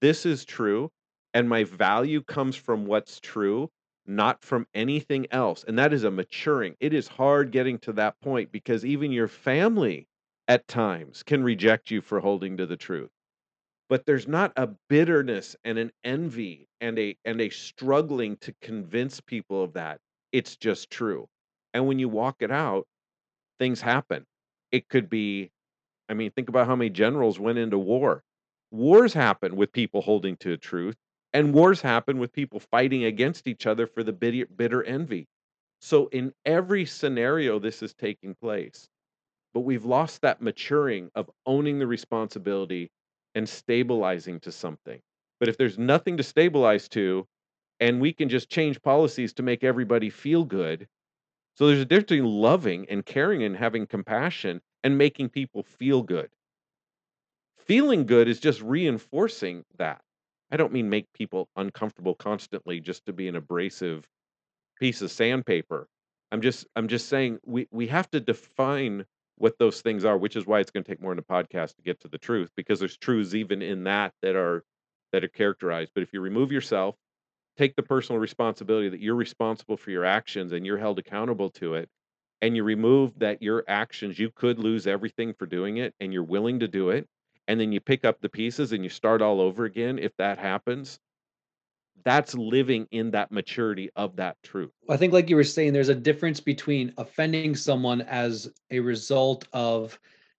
[0.00, 0.90] this is true,
[1.34, 3.70] and my value comes from what's true,
[4.06, 5.64] not from anything else.
[5.66, 6.76] And that is a maturing.
[6.80, 10.06] It is hard getting to that point because even your family
[10.48, 13.10] at times can reject you for holding to the truth.
[13.88, 19.20] but there's not a bitterness and an envy and a and a struggling to convince
[19.20, 20.00] people of that.
[20.32, 21.28] It's just true.
[21.74, 22.86] And when you walk it out,
[23.58, 24.26] things happen.
[24.72, 25.50] It could be
[26.08, 28.22] I mean, think about how many generals went into war.
[28.70, 30.96] Wars happen with people holding to a truth,
[31.32, 35.28] and wars happen with people fighting against each other for the bitter, bitter envy.
[35.80, 38.88] So, in every scenario, this is taking place.
[39.54, 42.90] But we've lost that maturing of owning the responsibility
[43.34, 45.00] and stabilizing to something.
[45.40, 47.26] But if there's nothing to stabilize to,
[47.80, 50.88] and we can just change policies to make everybody feel good,
[51.56, 56.00] so there's a difference between loving and caring and having compassion and making people feel
[56.00, 56.30] good.
[57.58, 60.00] Feeling good is just reinforcing that.
[60.52, 64.08] I don't mean make people uncomfortable constantly just to be an abrasive
[64.78, 65.88] piece of sandpaper.
[66.30, 69.06] I'm just I'm just saying we we have to define
[69.38, 71.74] what those things are, which is why it's going to take more in a podcast
[71.74, 74.62] to get to the truth because there's truths even in that that are
[75.10, 75.90] that are characterized.
[75.96, 76.94] But if you remove yourself,
[77.58, 81.74] take the personal responsibility that you're responsible for your actions and you're held accountable to
[81.74, 81.88] it,
[82.42, 86.22] and you remove that your actions you could lose everything for doing it and you're
[86.22, 87.08] willing to do it
[87.48, 90.38] and then you pick up the pieces and you start all over again if that
[90.38, 90.98] happens
[92.04, 95.88] that's living in that maturity of that truth I think, like you were saying, there's
[95.88, 99.98] a difference between offending someone as a result of,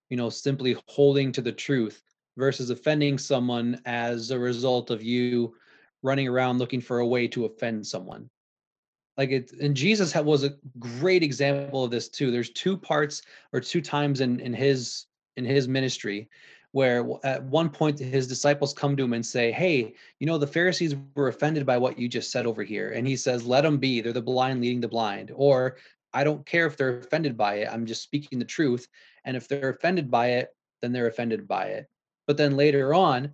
[0.10, 2.02] you know, simply holding to the truth
[2.38, 5.56] versus offending someone as a result of you
[6.04, 8.30] running around looking for a way to offend someone.
[9.18, 12.30] Like it, and Jesus was a great example of this too.
[12.30, 15.08] There's two parts or two times in in his
[15.38, 16.30] in his ministry
[16.72, 20.46] where at one point his disciples come to him and say, "Hey, you know the
[20.46, 23.78] Pharisees were offended by what you just said over here," and he says, "Let them
[23.78, 24.02] be.
[24.02, 25.78] They're the blind leading the blind." Or
[26.14, 27.70] I don't care if they're offended by it.
[27.72, 28.88] I'm just speaking the truth,
[29.26, 30.50] and if they're offended by it,
[30.82, 31.88] then they're offended by it.
[32.28, 33.34] But then later on,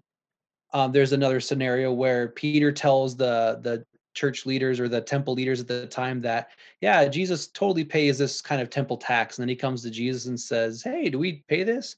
[0.73, 5.59] um, there's another scenario where Peter tells the the church leaders or the temple leaders
[5.59, 6.49] at the time that
[6.81, 9.37] yeah jesus totally pays this kind of temple tax.
[9.37, 11.95] And then he comes to jesus and says hey do we pay this?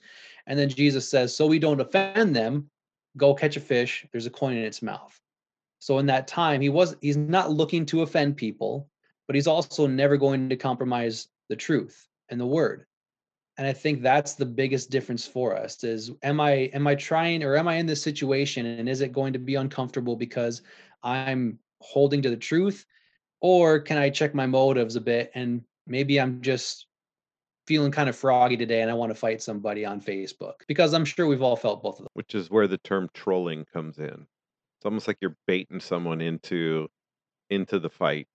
[0.47, 2.69] And then jesus says so we don't offend them.
[3.17, 4.05] Go catch a fish.
[4.11, 5.19] There's a coin in its mouth.
[5.79, 8.89] So in that time he was he's not looking to offend people
[9.27, 12.85] but he's also never going to compromise the truth and the word.
[13.57, 17.41] And i think that's the biggest difference for us is am i am i trying
[17.43, 20.61] or am i in this situation and is it going to be uncomfortable because
[21.03, 22.85] i'm holding to the truth
[23.41, 26.87] or can i check my motives a bit and maybe i'm just
[27.67, 30.53] feeling kind of froggy today and i want to fight somebody on facebook?
[30.67, 33.65] Because i'm sure we've all felt both of them which is where the term trolling
[33.71, 34.27] comes in.
[34.77, 36.87] It's almost like you're baiting someone into
[37.49, 38.27] into the fight.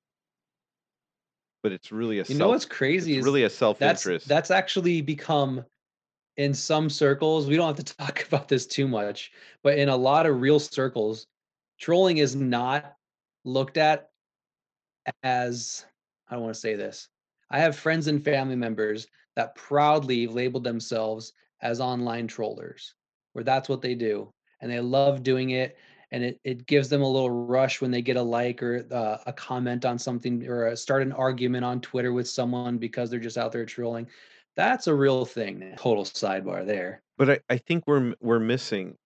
[1.62, 4.28] But it's really a you know self what's crazy it's is really a self-interest.
[4.28, 5.64] that's actually become
[6.36, 9.32] in some circles we don't have to talk about this too much
[9.62, 11.26] but in a lot of real circles
[11.78, 12.96] trolling is not
[13.44, 14.10] looked at
[15.22, 15.84] as
[16.28, 17.08] I don't want to say this.
[17.50, 21.32] I have friends and family members that proudly labeled themselves
[21.62, 22.94] as online trollers,
[23.32, 24.32] where that's what they do.
[24.60, 25.76] And they love doing it.
[26.12, 29.18] And it, it gives them a little rush when they get a like or uh,
[29.26, 33.20] a comment on something or a, start an argument on Twitter with someone because they're
[33.20, 34.08] just out there trolling.
[34.56, 35.74] That's a real thing.
[35.78, 37.02] Total sidebar there.
[37.16, 38.96] but I, I think we're we're missing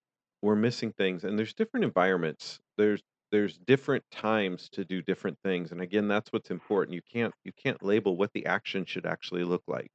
[0.43, 3.03] we're missing things and there's different environments there's
[3.35, 7.51] there's different times to do different things and again that's what's important you can't you
[7.61, 9.91] can't label what the action should actually look like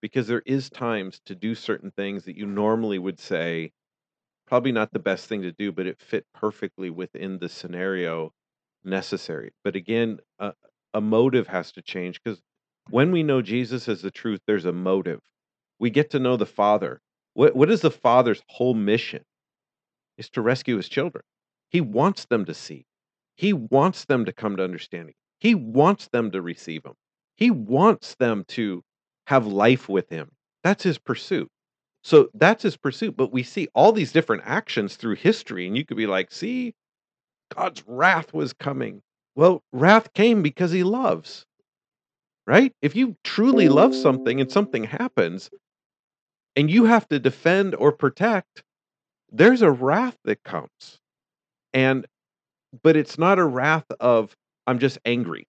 [0.00, 3.70] because there is times to do certain things that you normally would say
[4.46, 8.32] probably not the best thing to do but it fit perfectly within the scenario
[8.84, 10.54] necessary but again a,
[10.94, 12.40] a motive has to change because
[12.88, 15.20] when we know jesus as the truth there's a motive
[15.78, 17.02] we get to know the father
[17.34, 19.24] what, what is the father's whole mission?
[20.18, 21.24] Is to rescue his children
[21.72, 22.84] he wants them to see.
[23.36, 25.14] He wants them to come to understanding.
[25.40, 26.94] He wants them to receive him.
[27.36, 28.84] He wants them to
[29.26, 30.30] have life with him.
[30.62, 31.48] That's his pursuit.
[32.04, 35.84] So that's his pursuit but we see all these different actions through history and you
[35.84, 36.74] could be like see
[37.54, 39.02] god's wrath was coming.
[39.34, 41.46] Well wrath came because he loves
[42.46, 42.72] right?
[42.82, 45.48] If you truly love something and something happens
[46.56, 48.62] and you have to defend or protect
[49.30, 51.00] there's a wrath that comes
[51.74, 52.06] and
[52.82, 55.46] but it's not a wrath of i'm just angry.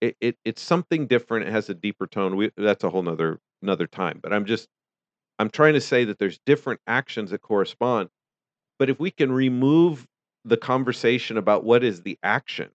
[0.00, 3.38] It, it it's something different it has a deeper tone we, that's a whole nother
[3.62, 4.68] another time but i'm just
[5.38, 8.08] i'm trying to say that there's different actions that correspond
[8.78, 10.06] but if we can remove
[10.44, 12.70] the conversation about what is the action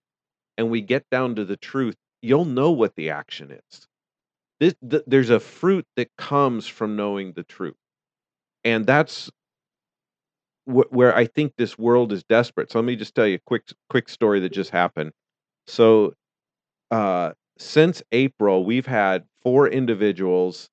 [0.58, 3.88] and we get down to the truth you'll know what the action is.
[4.60, 7.76] This, th- there's a fruit that comes from knowing the truth
[8.64, 9.32] and that's
[10.66, 12.72] wh- where I think this world is desperate.
[12.72, 15.12] So let me just tell you a quick quick story that just happened.
[15.68, 16.14] So
[16.92, 20.70] uh, since April, we've had four individuals,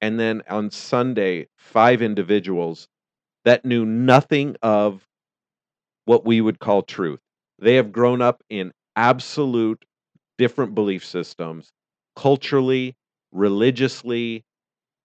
[0.00, 2.88] and then on Sunday, five individuals
[3.44, 5.06] that knew nothing of
[6.04, 7.20] what we would call truth.
[7.58, 9.84] They have grown up in absolute
[10.38, 11.72] different belief systems,
[12.16, 12.96] culturally,
[13.32, 14.44] religiously,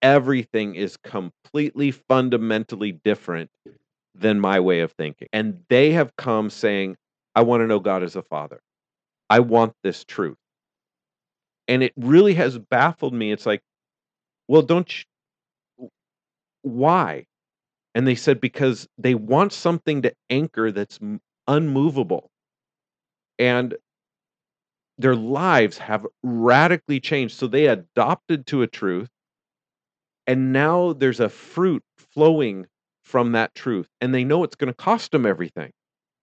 [0.02, 3.50] everything is completely fundamentally different
[4.18, 5.28] than my way of thinking.
[5.32, 6.96] And they have come saying,
[7.34, 8.60] I want to know God as a father.
[9.28, 10.38] I want this truth.
[11.68, 13.32] And it really has baffled me.
[13.32, 13.60] It's like,
[14.48, 15.04] well, don't
[15.78, 15.90] you,
[16.62, 17.26] why?
[17.94, 20.98] And they said, because they want something to anchor that's
[21.48, 22.30] unmovable.
[23.38, 23.76] And
[24.98, 27.36] their lives have radically changed.
[27.36, 29.08] So they adopted to a truth.
[30.26, 32.66] And now there's a fruit flowing
[33.06, 33.88] from that truth.
[34.00, 35.70] And they know it's going to cost them everything.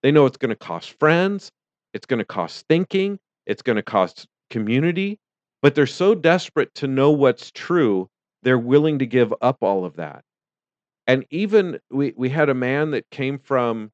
[0.03, 1.49] They know it's going to cost friends,
[1.93, 5.17] it's going to cost thinking, it's going to cost community.
[5.61, 8.09] But they're so desperate to know what's true,
[8.43, 10.23] they're willing to give up all of that.
[11.07, 13.91] And even we, we had a man that came from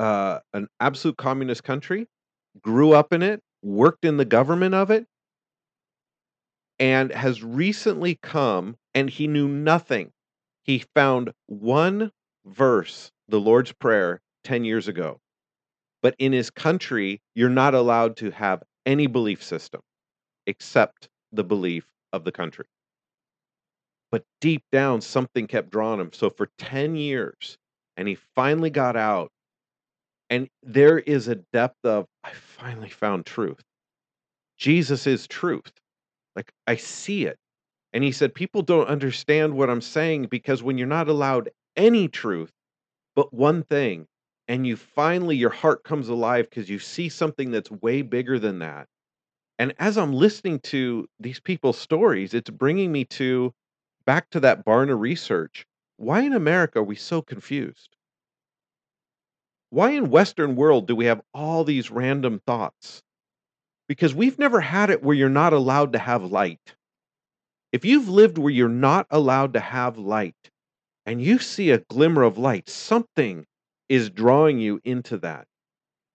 [0.00, 2.08] uh, an absolute communist country,
[2.60, 5.06] grew up in it, worked in the government of it,
[6.80, 10.10] and has recently come and he knew nothing.
[10.62, 12.12] He found one
[12.44, 15.20] verse, the Lord's Prayer, 10 years ago.
[16.02, 19.80] But in his country, you're not allowed to have any belief system
[20.46, 22.66] except the belief of the country.
[24.10, 26.12] But deep down, something kept drawing him.
[26.12, 27.58] So for 10 years,
[27.96, 29.30] and he finally got out.
[30.30, 33.62] And there is a depth of, I finally found truth.
[34.56, 35.72] Jesus is truth.
[36.36, 37.38] Like I see it.
[37.92, 42.08] And he said, People don't understand what I'm saying because when you're not allowed any
[42.08, 42.52] truth
[43.14, 44.06] but one thing,
[44.48, 48.60] and you finally, your heart comes alive because you see something that's way bigger than
[48.60, 48.88] that.
[49.58, 53.52] And as I'm listening to these people's stories, it's bringing me to
[54.06, 55.66] back to that Barna research.
[55.98, 57.96] Why in America are we so confused?
[59.68, 63.02] Why in Western world do we have all these random thoughts?
[63.86, 66.74] Because we've never had it where you're not allowed to have light.
[67.72, 70.50] If you've lived where you're not allowed to have light
[71.06, 73.46] and you see a glimmer of light, something
[73.88, 75.46] is drawing you into that.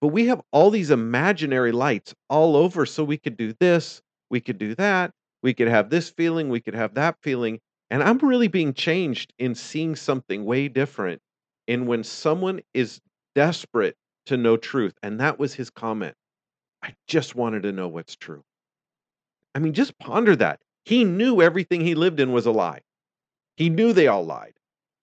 [0.02, 2.86] But we have all these imaginary lights all over.
[2.86, 6.60] So we could do this, we could do that, we could have this feeling, we
[6.60, 7.60] could have that feeling.
[7.90, 11.22] And I'm really being changed in seeing something way different
[11.68, 13.00] in when someone is
[13.34, 13.96] desperate
[14.26, 14.94] to know truth.
[15.02, 16.16] And that was his comment.
[16.84, 18.44] I just wanted to know what's true.
[19.54, 20.60] I mean, just ponder that.
[20.86, 22.82] He knew everything he lived in was a lie.
[23.58, 24.54] He knew they all lied.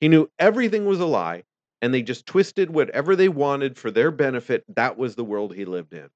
[0.00, 1.44] He knew everything was a lie,
[1.80, 4.64] and they just twisted whatever they wanted for their benefit.
[4.68, 6.08] That was the world he lived in.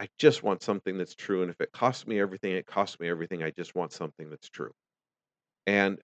[0.00, 1.42] I just want something that's true.
[1.42, 3.42] And if it costs me everything, it costs me everything.
[3.42, 4.72] I just want something that's true.
[5.66, 5.98] And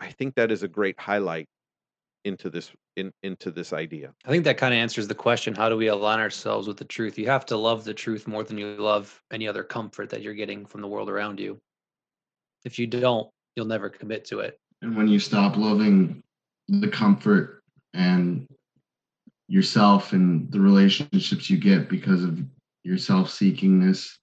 [0.00, 1.48] I think that is a great highlight
[2.24, 4.14] into this in, into this idea.
[4.24, 6.84] I think that kind of answers the question how do we align ourselves with the
[6.84, 7.18] truth?
[7.18, 10.34] You have to love the truth more than you love any other comfort that you're
[10.34, 11.60] getting from the world around you.
[12.64, 14.58] If you don't, you'll never commit to it.
[14.82, 16.22] And when you stop loving
[16.68, 17.62] the comfort
[17.92, 18.46] and
[19.48, 22.38] yourself and the relationships you get because of
[22.82, 24.16] your self seekingness,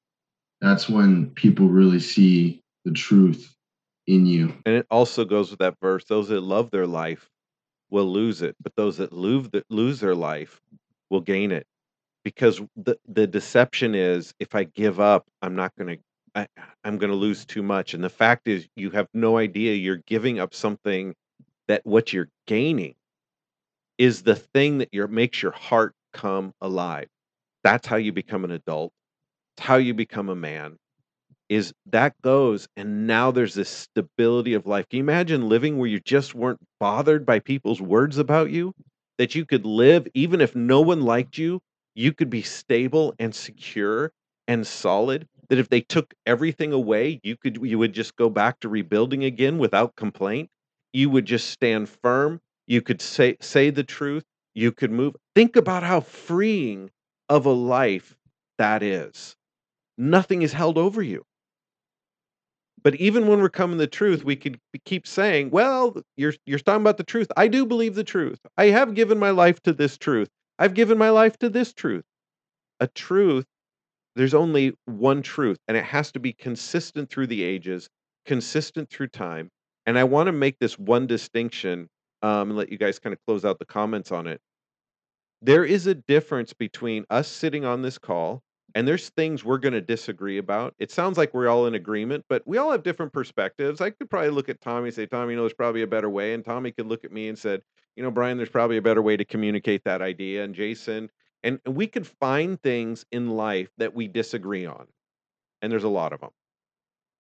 [0.60, 3.56] that's when people really see the truth
[4.08, 4.54] in you.
[4.66, 7.30] And it also goes with that verse those that love their life
[7.90, 10.62] will lose it, but those that lose, that lose their life
[11.10, 11.68] will gain it.
[12.24, 16.04] Because the, the deception is if I give up, I'm not going to
[16.36, 16.48] I,
[16.84, 17.94] I'm going to lose too much.
[17.94, 21.16] And the fact is, you have no idea you're giving up something
[21.68, 22.96] that what you're gaining
[23.98, 27.08] is the thing that your makes your heart come alive.
[27.64, 28.92] That's how you become an adult.
[29.58, 30.78] It's how you become a man.
[31.50, 34.88] Is that goes, and now there's this stability of life.
[34.90, 38.74] Can you imagine living where you just weren't bothered by people's words about you?
[39.20, 41.62] That you could live even if no one liked you,
[41.96, 44.12] you could be stable and secure
[44.48, 48.62] and solid that if they took everything away, you could you would just go back
[48.62, 50.50] to rebuilding again without complaint.
[50.94, 52.40] You would just stand firm.
[52.68, 54.24] You could say say the truth.
[54.56, 55.18] You could move.
[55.36, 56.90] Think about how freeing
[57.28, 58.16] of a life
[58.60, 59.36] that is.
[59.98, 61.26] Nothing is held over you.
[62.82, 66.82] But even when we're coming the truth, we could keep saying, "Well, you're you're talking
[66.82, 67.28] about the truth.
[67.36, 68.40] I do believe the truth.
[68.58, 70.30] I have given my life to this truth.
[70.60, 72.06] I've given my life to this truth."
[72.80, 73.46] A truth
[74.16, 77.90] there's only one truth, and it has to be consistent through the ages,
[78.26, 79.50] consistent through time.
[79.86, 81.88] And I want to make this one distinction
[82.22, 84.40] um, and let you guys kind of close out the comments on it.
[85.42, 88.44] There is a difference between us sitting on this call
[88.76, 90.74] and there's things we're going to disagree about.
[90.80, 93.82] It sounds like we're all in agreement, but we all have different perspectives.
[93.82, 96.10] I could probably look at Tommy and say, Tommy, you know, there's probably a better
[96.10, 96.34] way.
[96.34, 97.62] And Tommy could look at me and said,
[97.96, 100.44] you know, Brian, there's probably a better way to communicate that idea.
[100.44, 101.10] And Jason,
[101.44, 104.88] and, we could find things in life that we disagree on.
[105.62, 106.32] And there's a lot of them.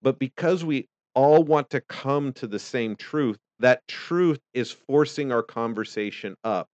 [0.01, 5.31] But because we all want to come to the same truth, that truth is forcing
[5.31, 6.67] our conversation up.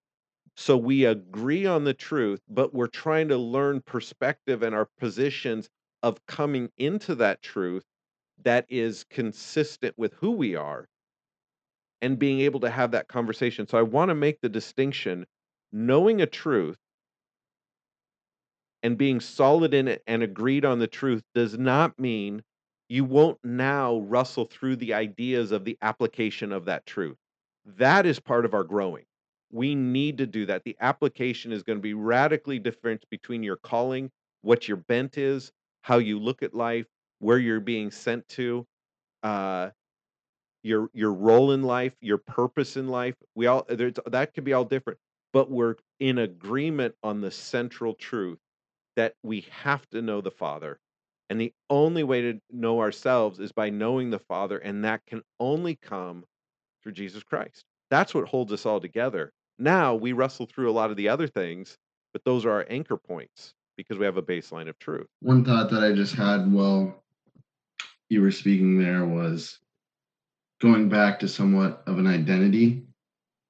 [0.55, 5.69] So we agree on the truth, but we're trying to learn perspective and our positions
[6.03, 7.83] of coming into that truth
[8.43, 10.87] that is consistent with who we are
[12.01, 13.67] and being able to have that conversation.
[13.67, 15.25] So I want to make the distinction
[15.71, 16.77] knowing a truth
[18.88, 22.41] and being solid in it and agreed on the truth does not mean
[22.88, 27.17] you won't now rustle through the ideas of the application of that truth.
[27.65, 29.03] That is part of our growing.
[29.51, 30.63] We need to do that.
[30.63, 34.09] The application is going to be radically different between your calling,
[34.41, 36.85] what your bent is, how you look at life,
[37.19, 38.65] where you're being sent to,
[39.21, 39.71] uh,
[40.63, 43.15] your your role in life, your purpose in life.
[43.35, 43.67] We all
[44.05, 44.97] that could be all different,
[45.33, 48.39] but we're in agreement on the central truth
[48.97, 50.79] that we have to know the Father.
[51.29, 55.21] And the only way to know ourselves is by knowing the Father, and that can
[55.39, 56.25] only come
[56.81, 57.63] through Jesus Christ.
[57.89, 59.31] That's what holds us all together.
[59.59, 61.77] Now we wrestle through a lot of the other things,
[62.11, 65.07] but those are our anchor points because we have a baseline of truth.
[65.21, 67.03] One thought that I just had while
[68.09, 69.59] you were speaking there was
[70.59, 72.83] going back to somewhat of an identity.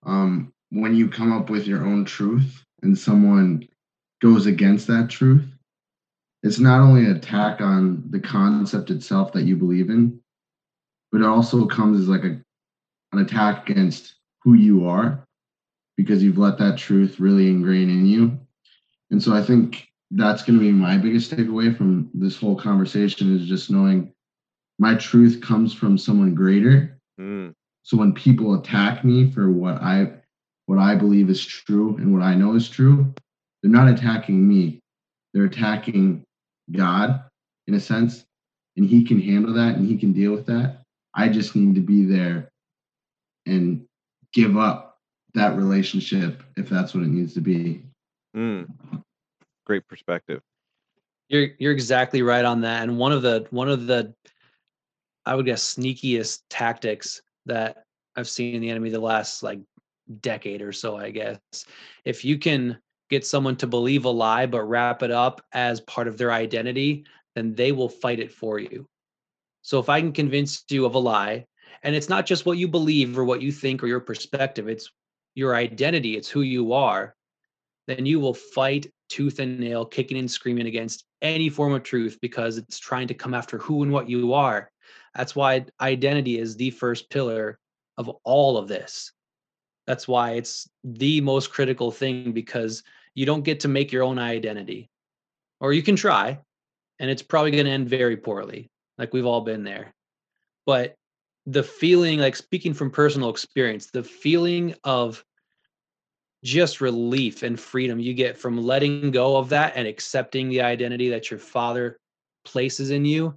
[0.05, 3.67] Um, when you come up with your own truth and someone
[4.21, 5.45] goes against that truth,
[6.43, 10.19] it's not only an attack on the concept itself that you believe in,
[11.11, 12.39] but it also comes as like a
[13.13, 15.25] an attack against who you are
[15.95, 18.37] because you've let that truth really ingrain in you.
[19.11, 23.35] And so I think that's going to be my biggest takeaway from this whole conversation
[23.35, 24.13] is just knowing
[24.79, 26.99] my truth comes from someone greater.
[27.19, 27.53] Mm.
[27.83, 30.11] So when people attack me for what I
[30.65, 33.13] what I believe is true and what I know is true,
[33.61, 34.79] they're not attacking me.
[35.33, 36.23] They're attacking
[36.71, 37.23] God
[37.67, 38.25] in a sense,
[38.75, 40.83] and he can handle that and he can deal with that.
[41.13, 42.49] I just need to be there
[43.45, 43.85] and
[44.33, 44.99] give up
[45.33, 47.83] that relationship if that's what it needs to be.
[48.35, 48.67] Mm.
[49.65, 50.41] Great perspective.
[51.29, 52.83] You're you're exactly right on that.
[52.83, 54.13] And one of the one of the
[55.25, 57.83] I would guess sneakiest tactics that
[58.15, 59.59] I've seen in the enemy the last like
[60.21, 61.39] decade or so, I guess.
[62.05, 62.77] If you can
[63.09, 67.05] get someone to believe a lie but wrap it up as part of their identity,
[67.35, 68.87] then they will fight it for you.
[69.61, 71.45] So if I can convince you of a lie,
[71.83, 74.89] and it's not just what you believe or what you think or your perspective, it's
[75.35, 77.15] your identity, it's who you are,
[77.87, 82.17] then you will fight tooth and nail, kicking and screaming against any form of truth
[82.21, 84.71] because it's trying to come after who and what you are.
[85.15, 87.59] That's why identity is the first pillar
[87.97, 89.11] of all of this.
[89.85, 92.83] That's why it's the most critical thing because
[93.17, 94.91] you don't get to make your own identity.
[95.59, 96.39] Or you can try,
[96.99, 98.69] and it's probably going to end very poorly.
[98.99, 99.91] Like we've all been there.
[100.67, 100.93] But
[101.47, 105.25] the feeling, like speaking from personal experience, the feeling of
[106.43, 111.09] just relief and freedom you get from letting go of that and accepting the identity
[111.09, 111.97] that your father
[112.45, 113.33] places in you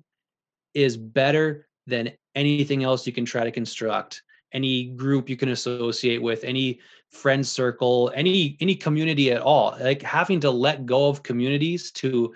[0.74, 4.22] is better than anything else you can try to construct
[4.52, 6.80] any group you can associate with any
[7.10, 12.32] friend circle any any community at all like having to let go of communities to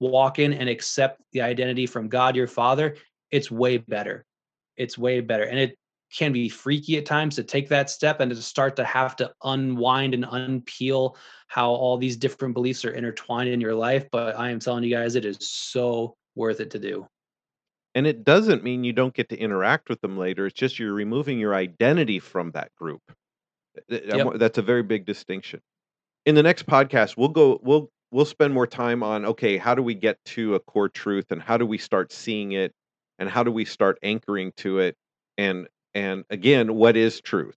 [0.00, 2.94] walk in and accept the identity from god your father
[3.30, 4.24] it's way better.
[4.76, 5.76] It's way better and it
[6.16, 9.30] can be freaky at times to take that step and to start to have to
[9.44, 11.16] unwind and unpeel
[11.48, 14.94] how all these different beliefs are intertwined in your life but i am telling you
[14.94, 17.06] guys it is so worth it to do
[17.94, 20.46] and it doesn't mean you don't get to interact with them later.
[20.46, 23.02] It's just you're removing your identity from that group.
[23.88, 24.34] Yep.
[24.36, 25.60] That's a very big distinction.
[26.26, 29.82] In the next podcast, we'll go we'll we'll spend more time on okay, how do
[29.82, 32.72] we get to a core truth and how do we start seeing it
[33.18, 34.96] and how do we start anchoring to it
[35.36, 37.56] and and again, what is truth?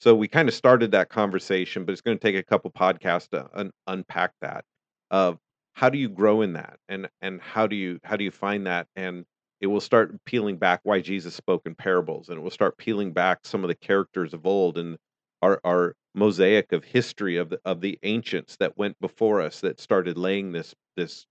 [0.00, 3.28] So we kind of started that conversation, but it's going to take a couple podcasts
[3.30, 4.64] to un- unpack that.
[5.10, 5.38] Of
[5.74, 8.66] how do you grow in that, and and how do you how do you find
[8.66, 9.24] that, and
[9.60, 13.12] it will start peeling back why Jesus spoke in parables, and it will start peeling
[13.12, 14.98] back some of the characters of old and
[15.42, 19.80] our our mosaic of history of the of the ancients that went before us that
[19.80, 21.26] started laying this this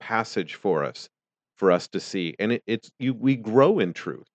[0.00, 1.08] passage for us
[1.56, 2.34] for us to see.
[2.38, 4.28] And it, it's you we grow in truth.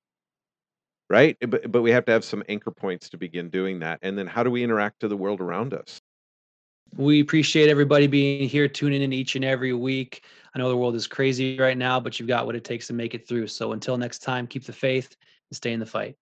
[1.10, 1.38] right?
[1.48, 4.00] But but we have to have some anchor points to begin doing that.
[4.02, 6.02] And then how do we interact to the world around us?
[6.96, 10.24] We appreciate everybody being here, tuning in each and every week.
[10.54, 12.94] I know the world is crazy right now, but you've got what it takes to
[12.94, 13.48] make it through.
[13.48, 15.16] So until next time, keep the faith
[15.50, 16.18] and stay in the fight.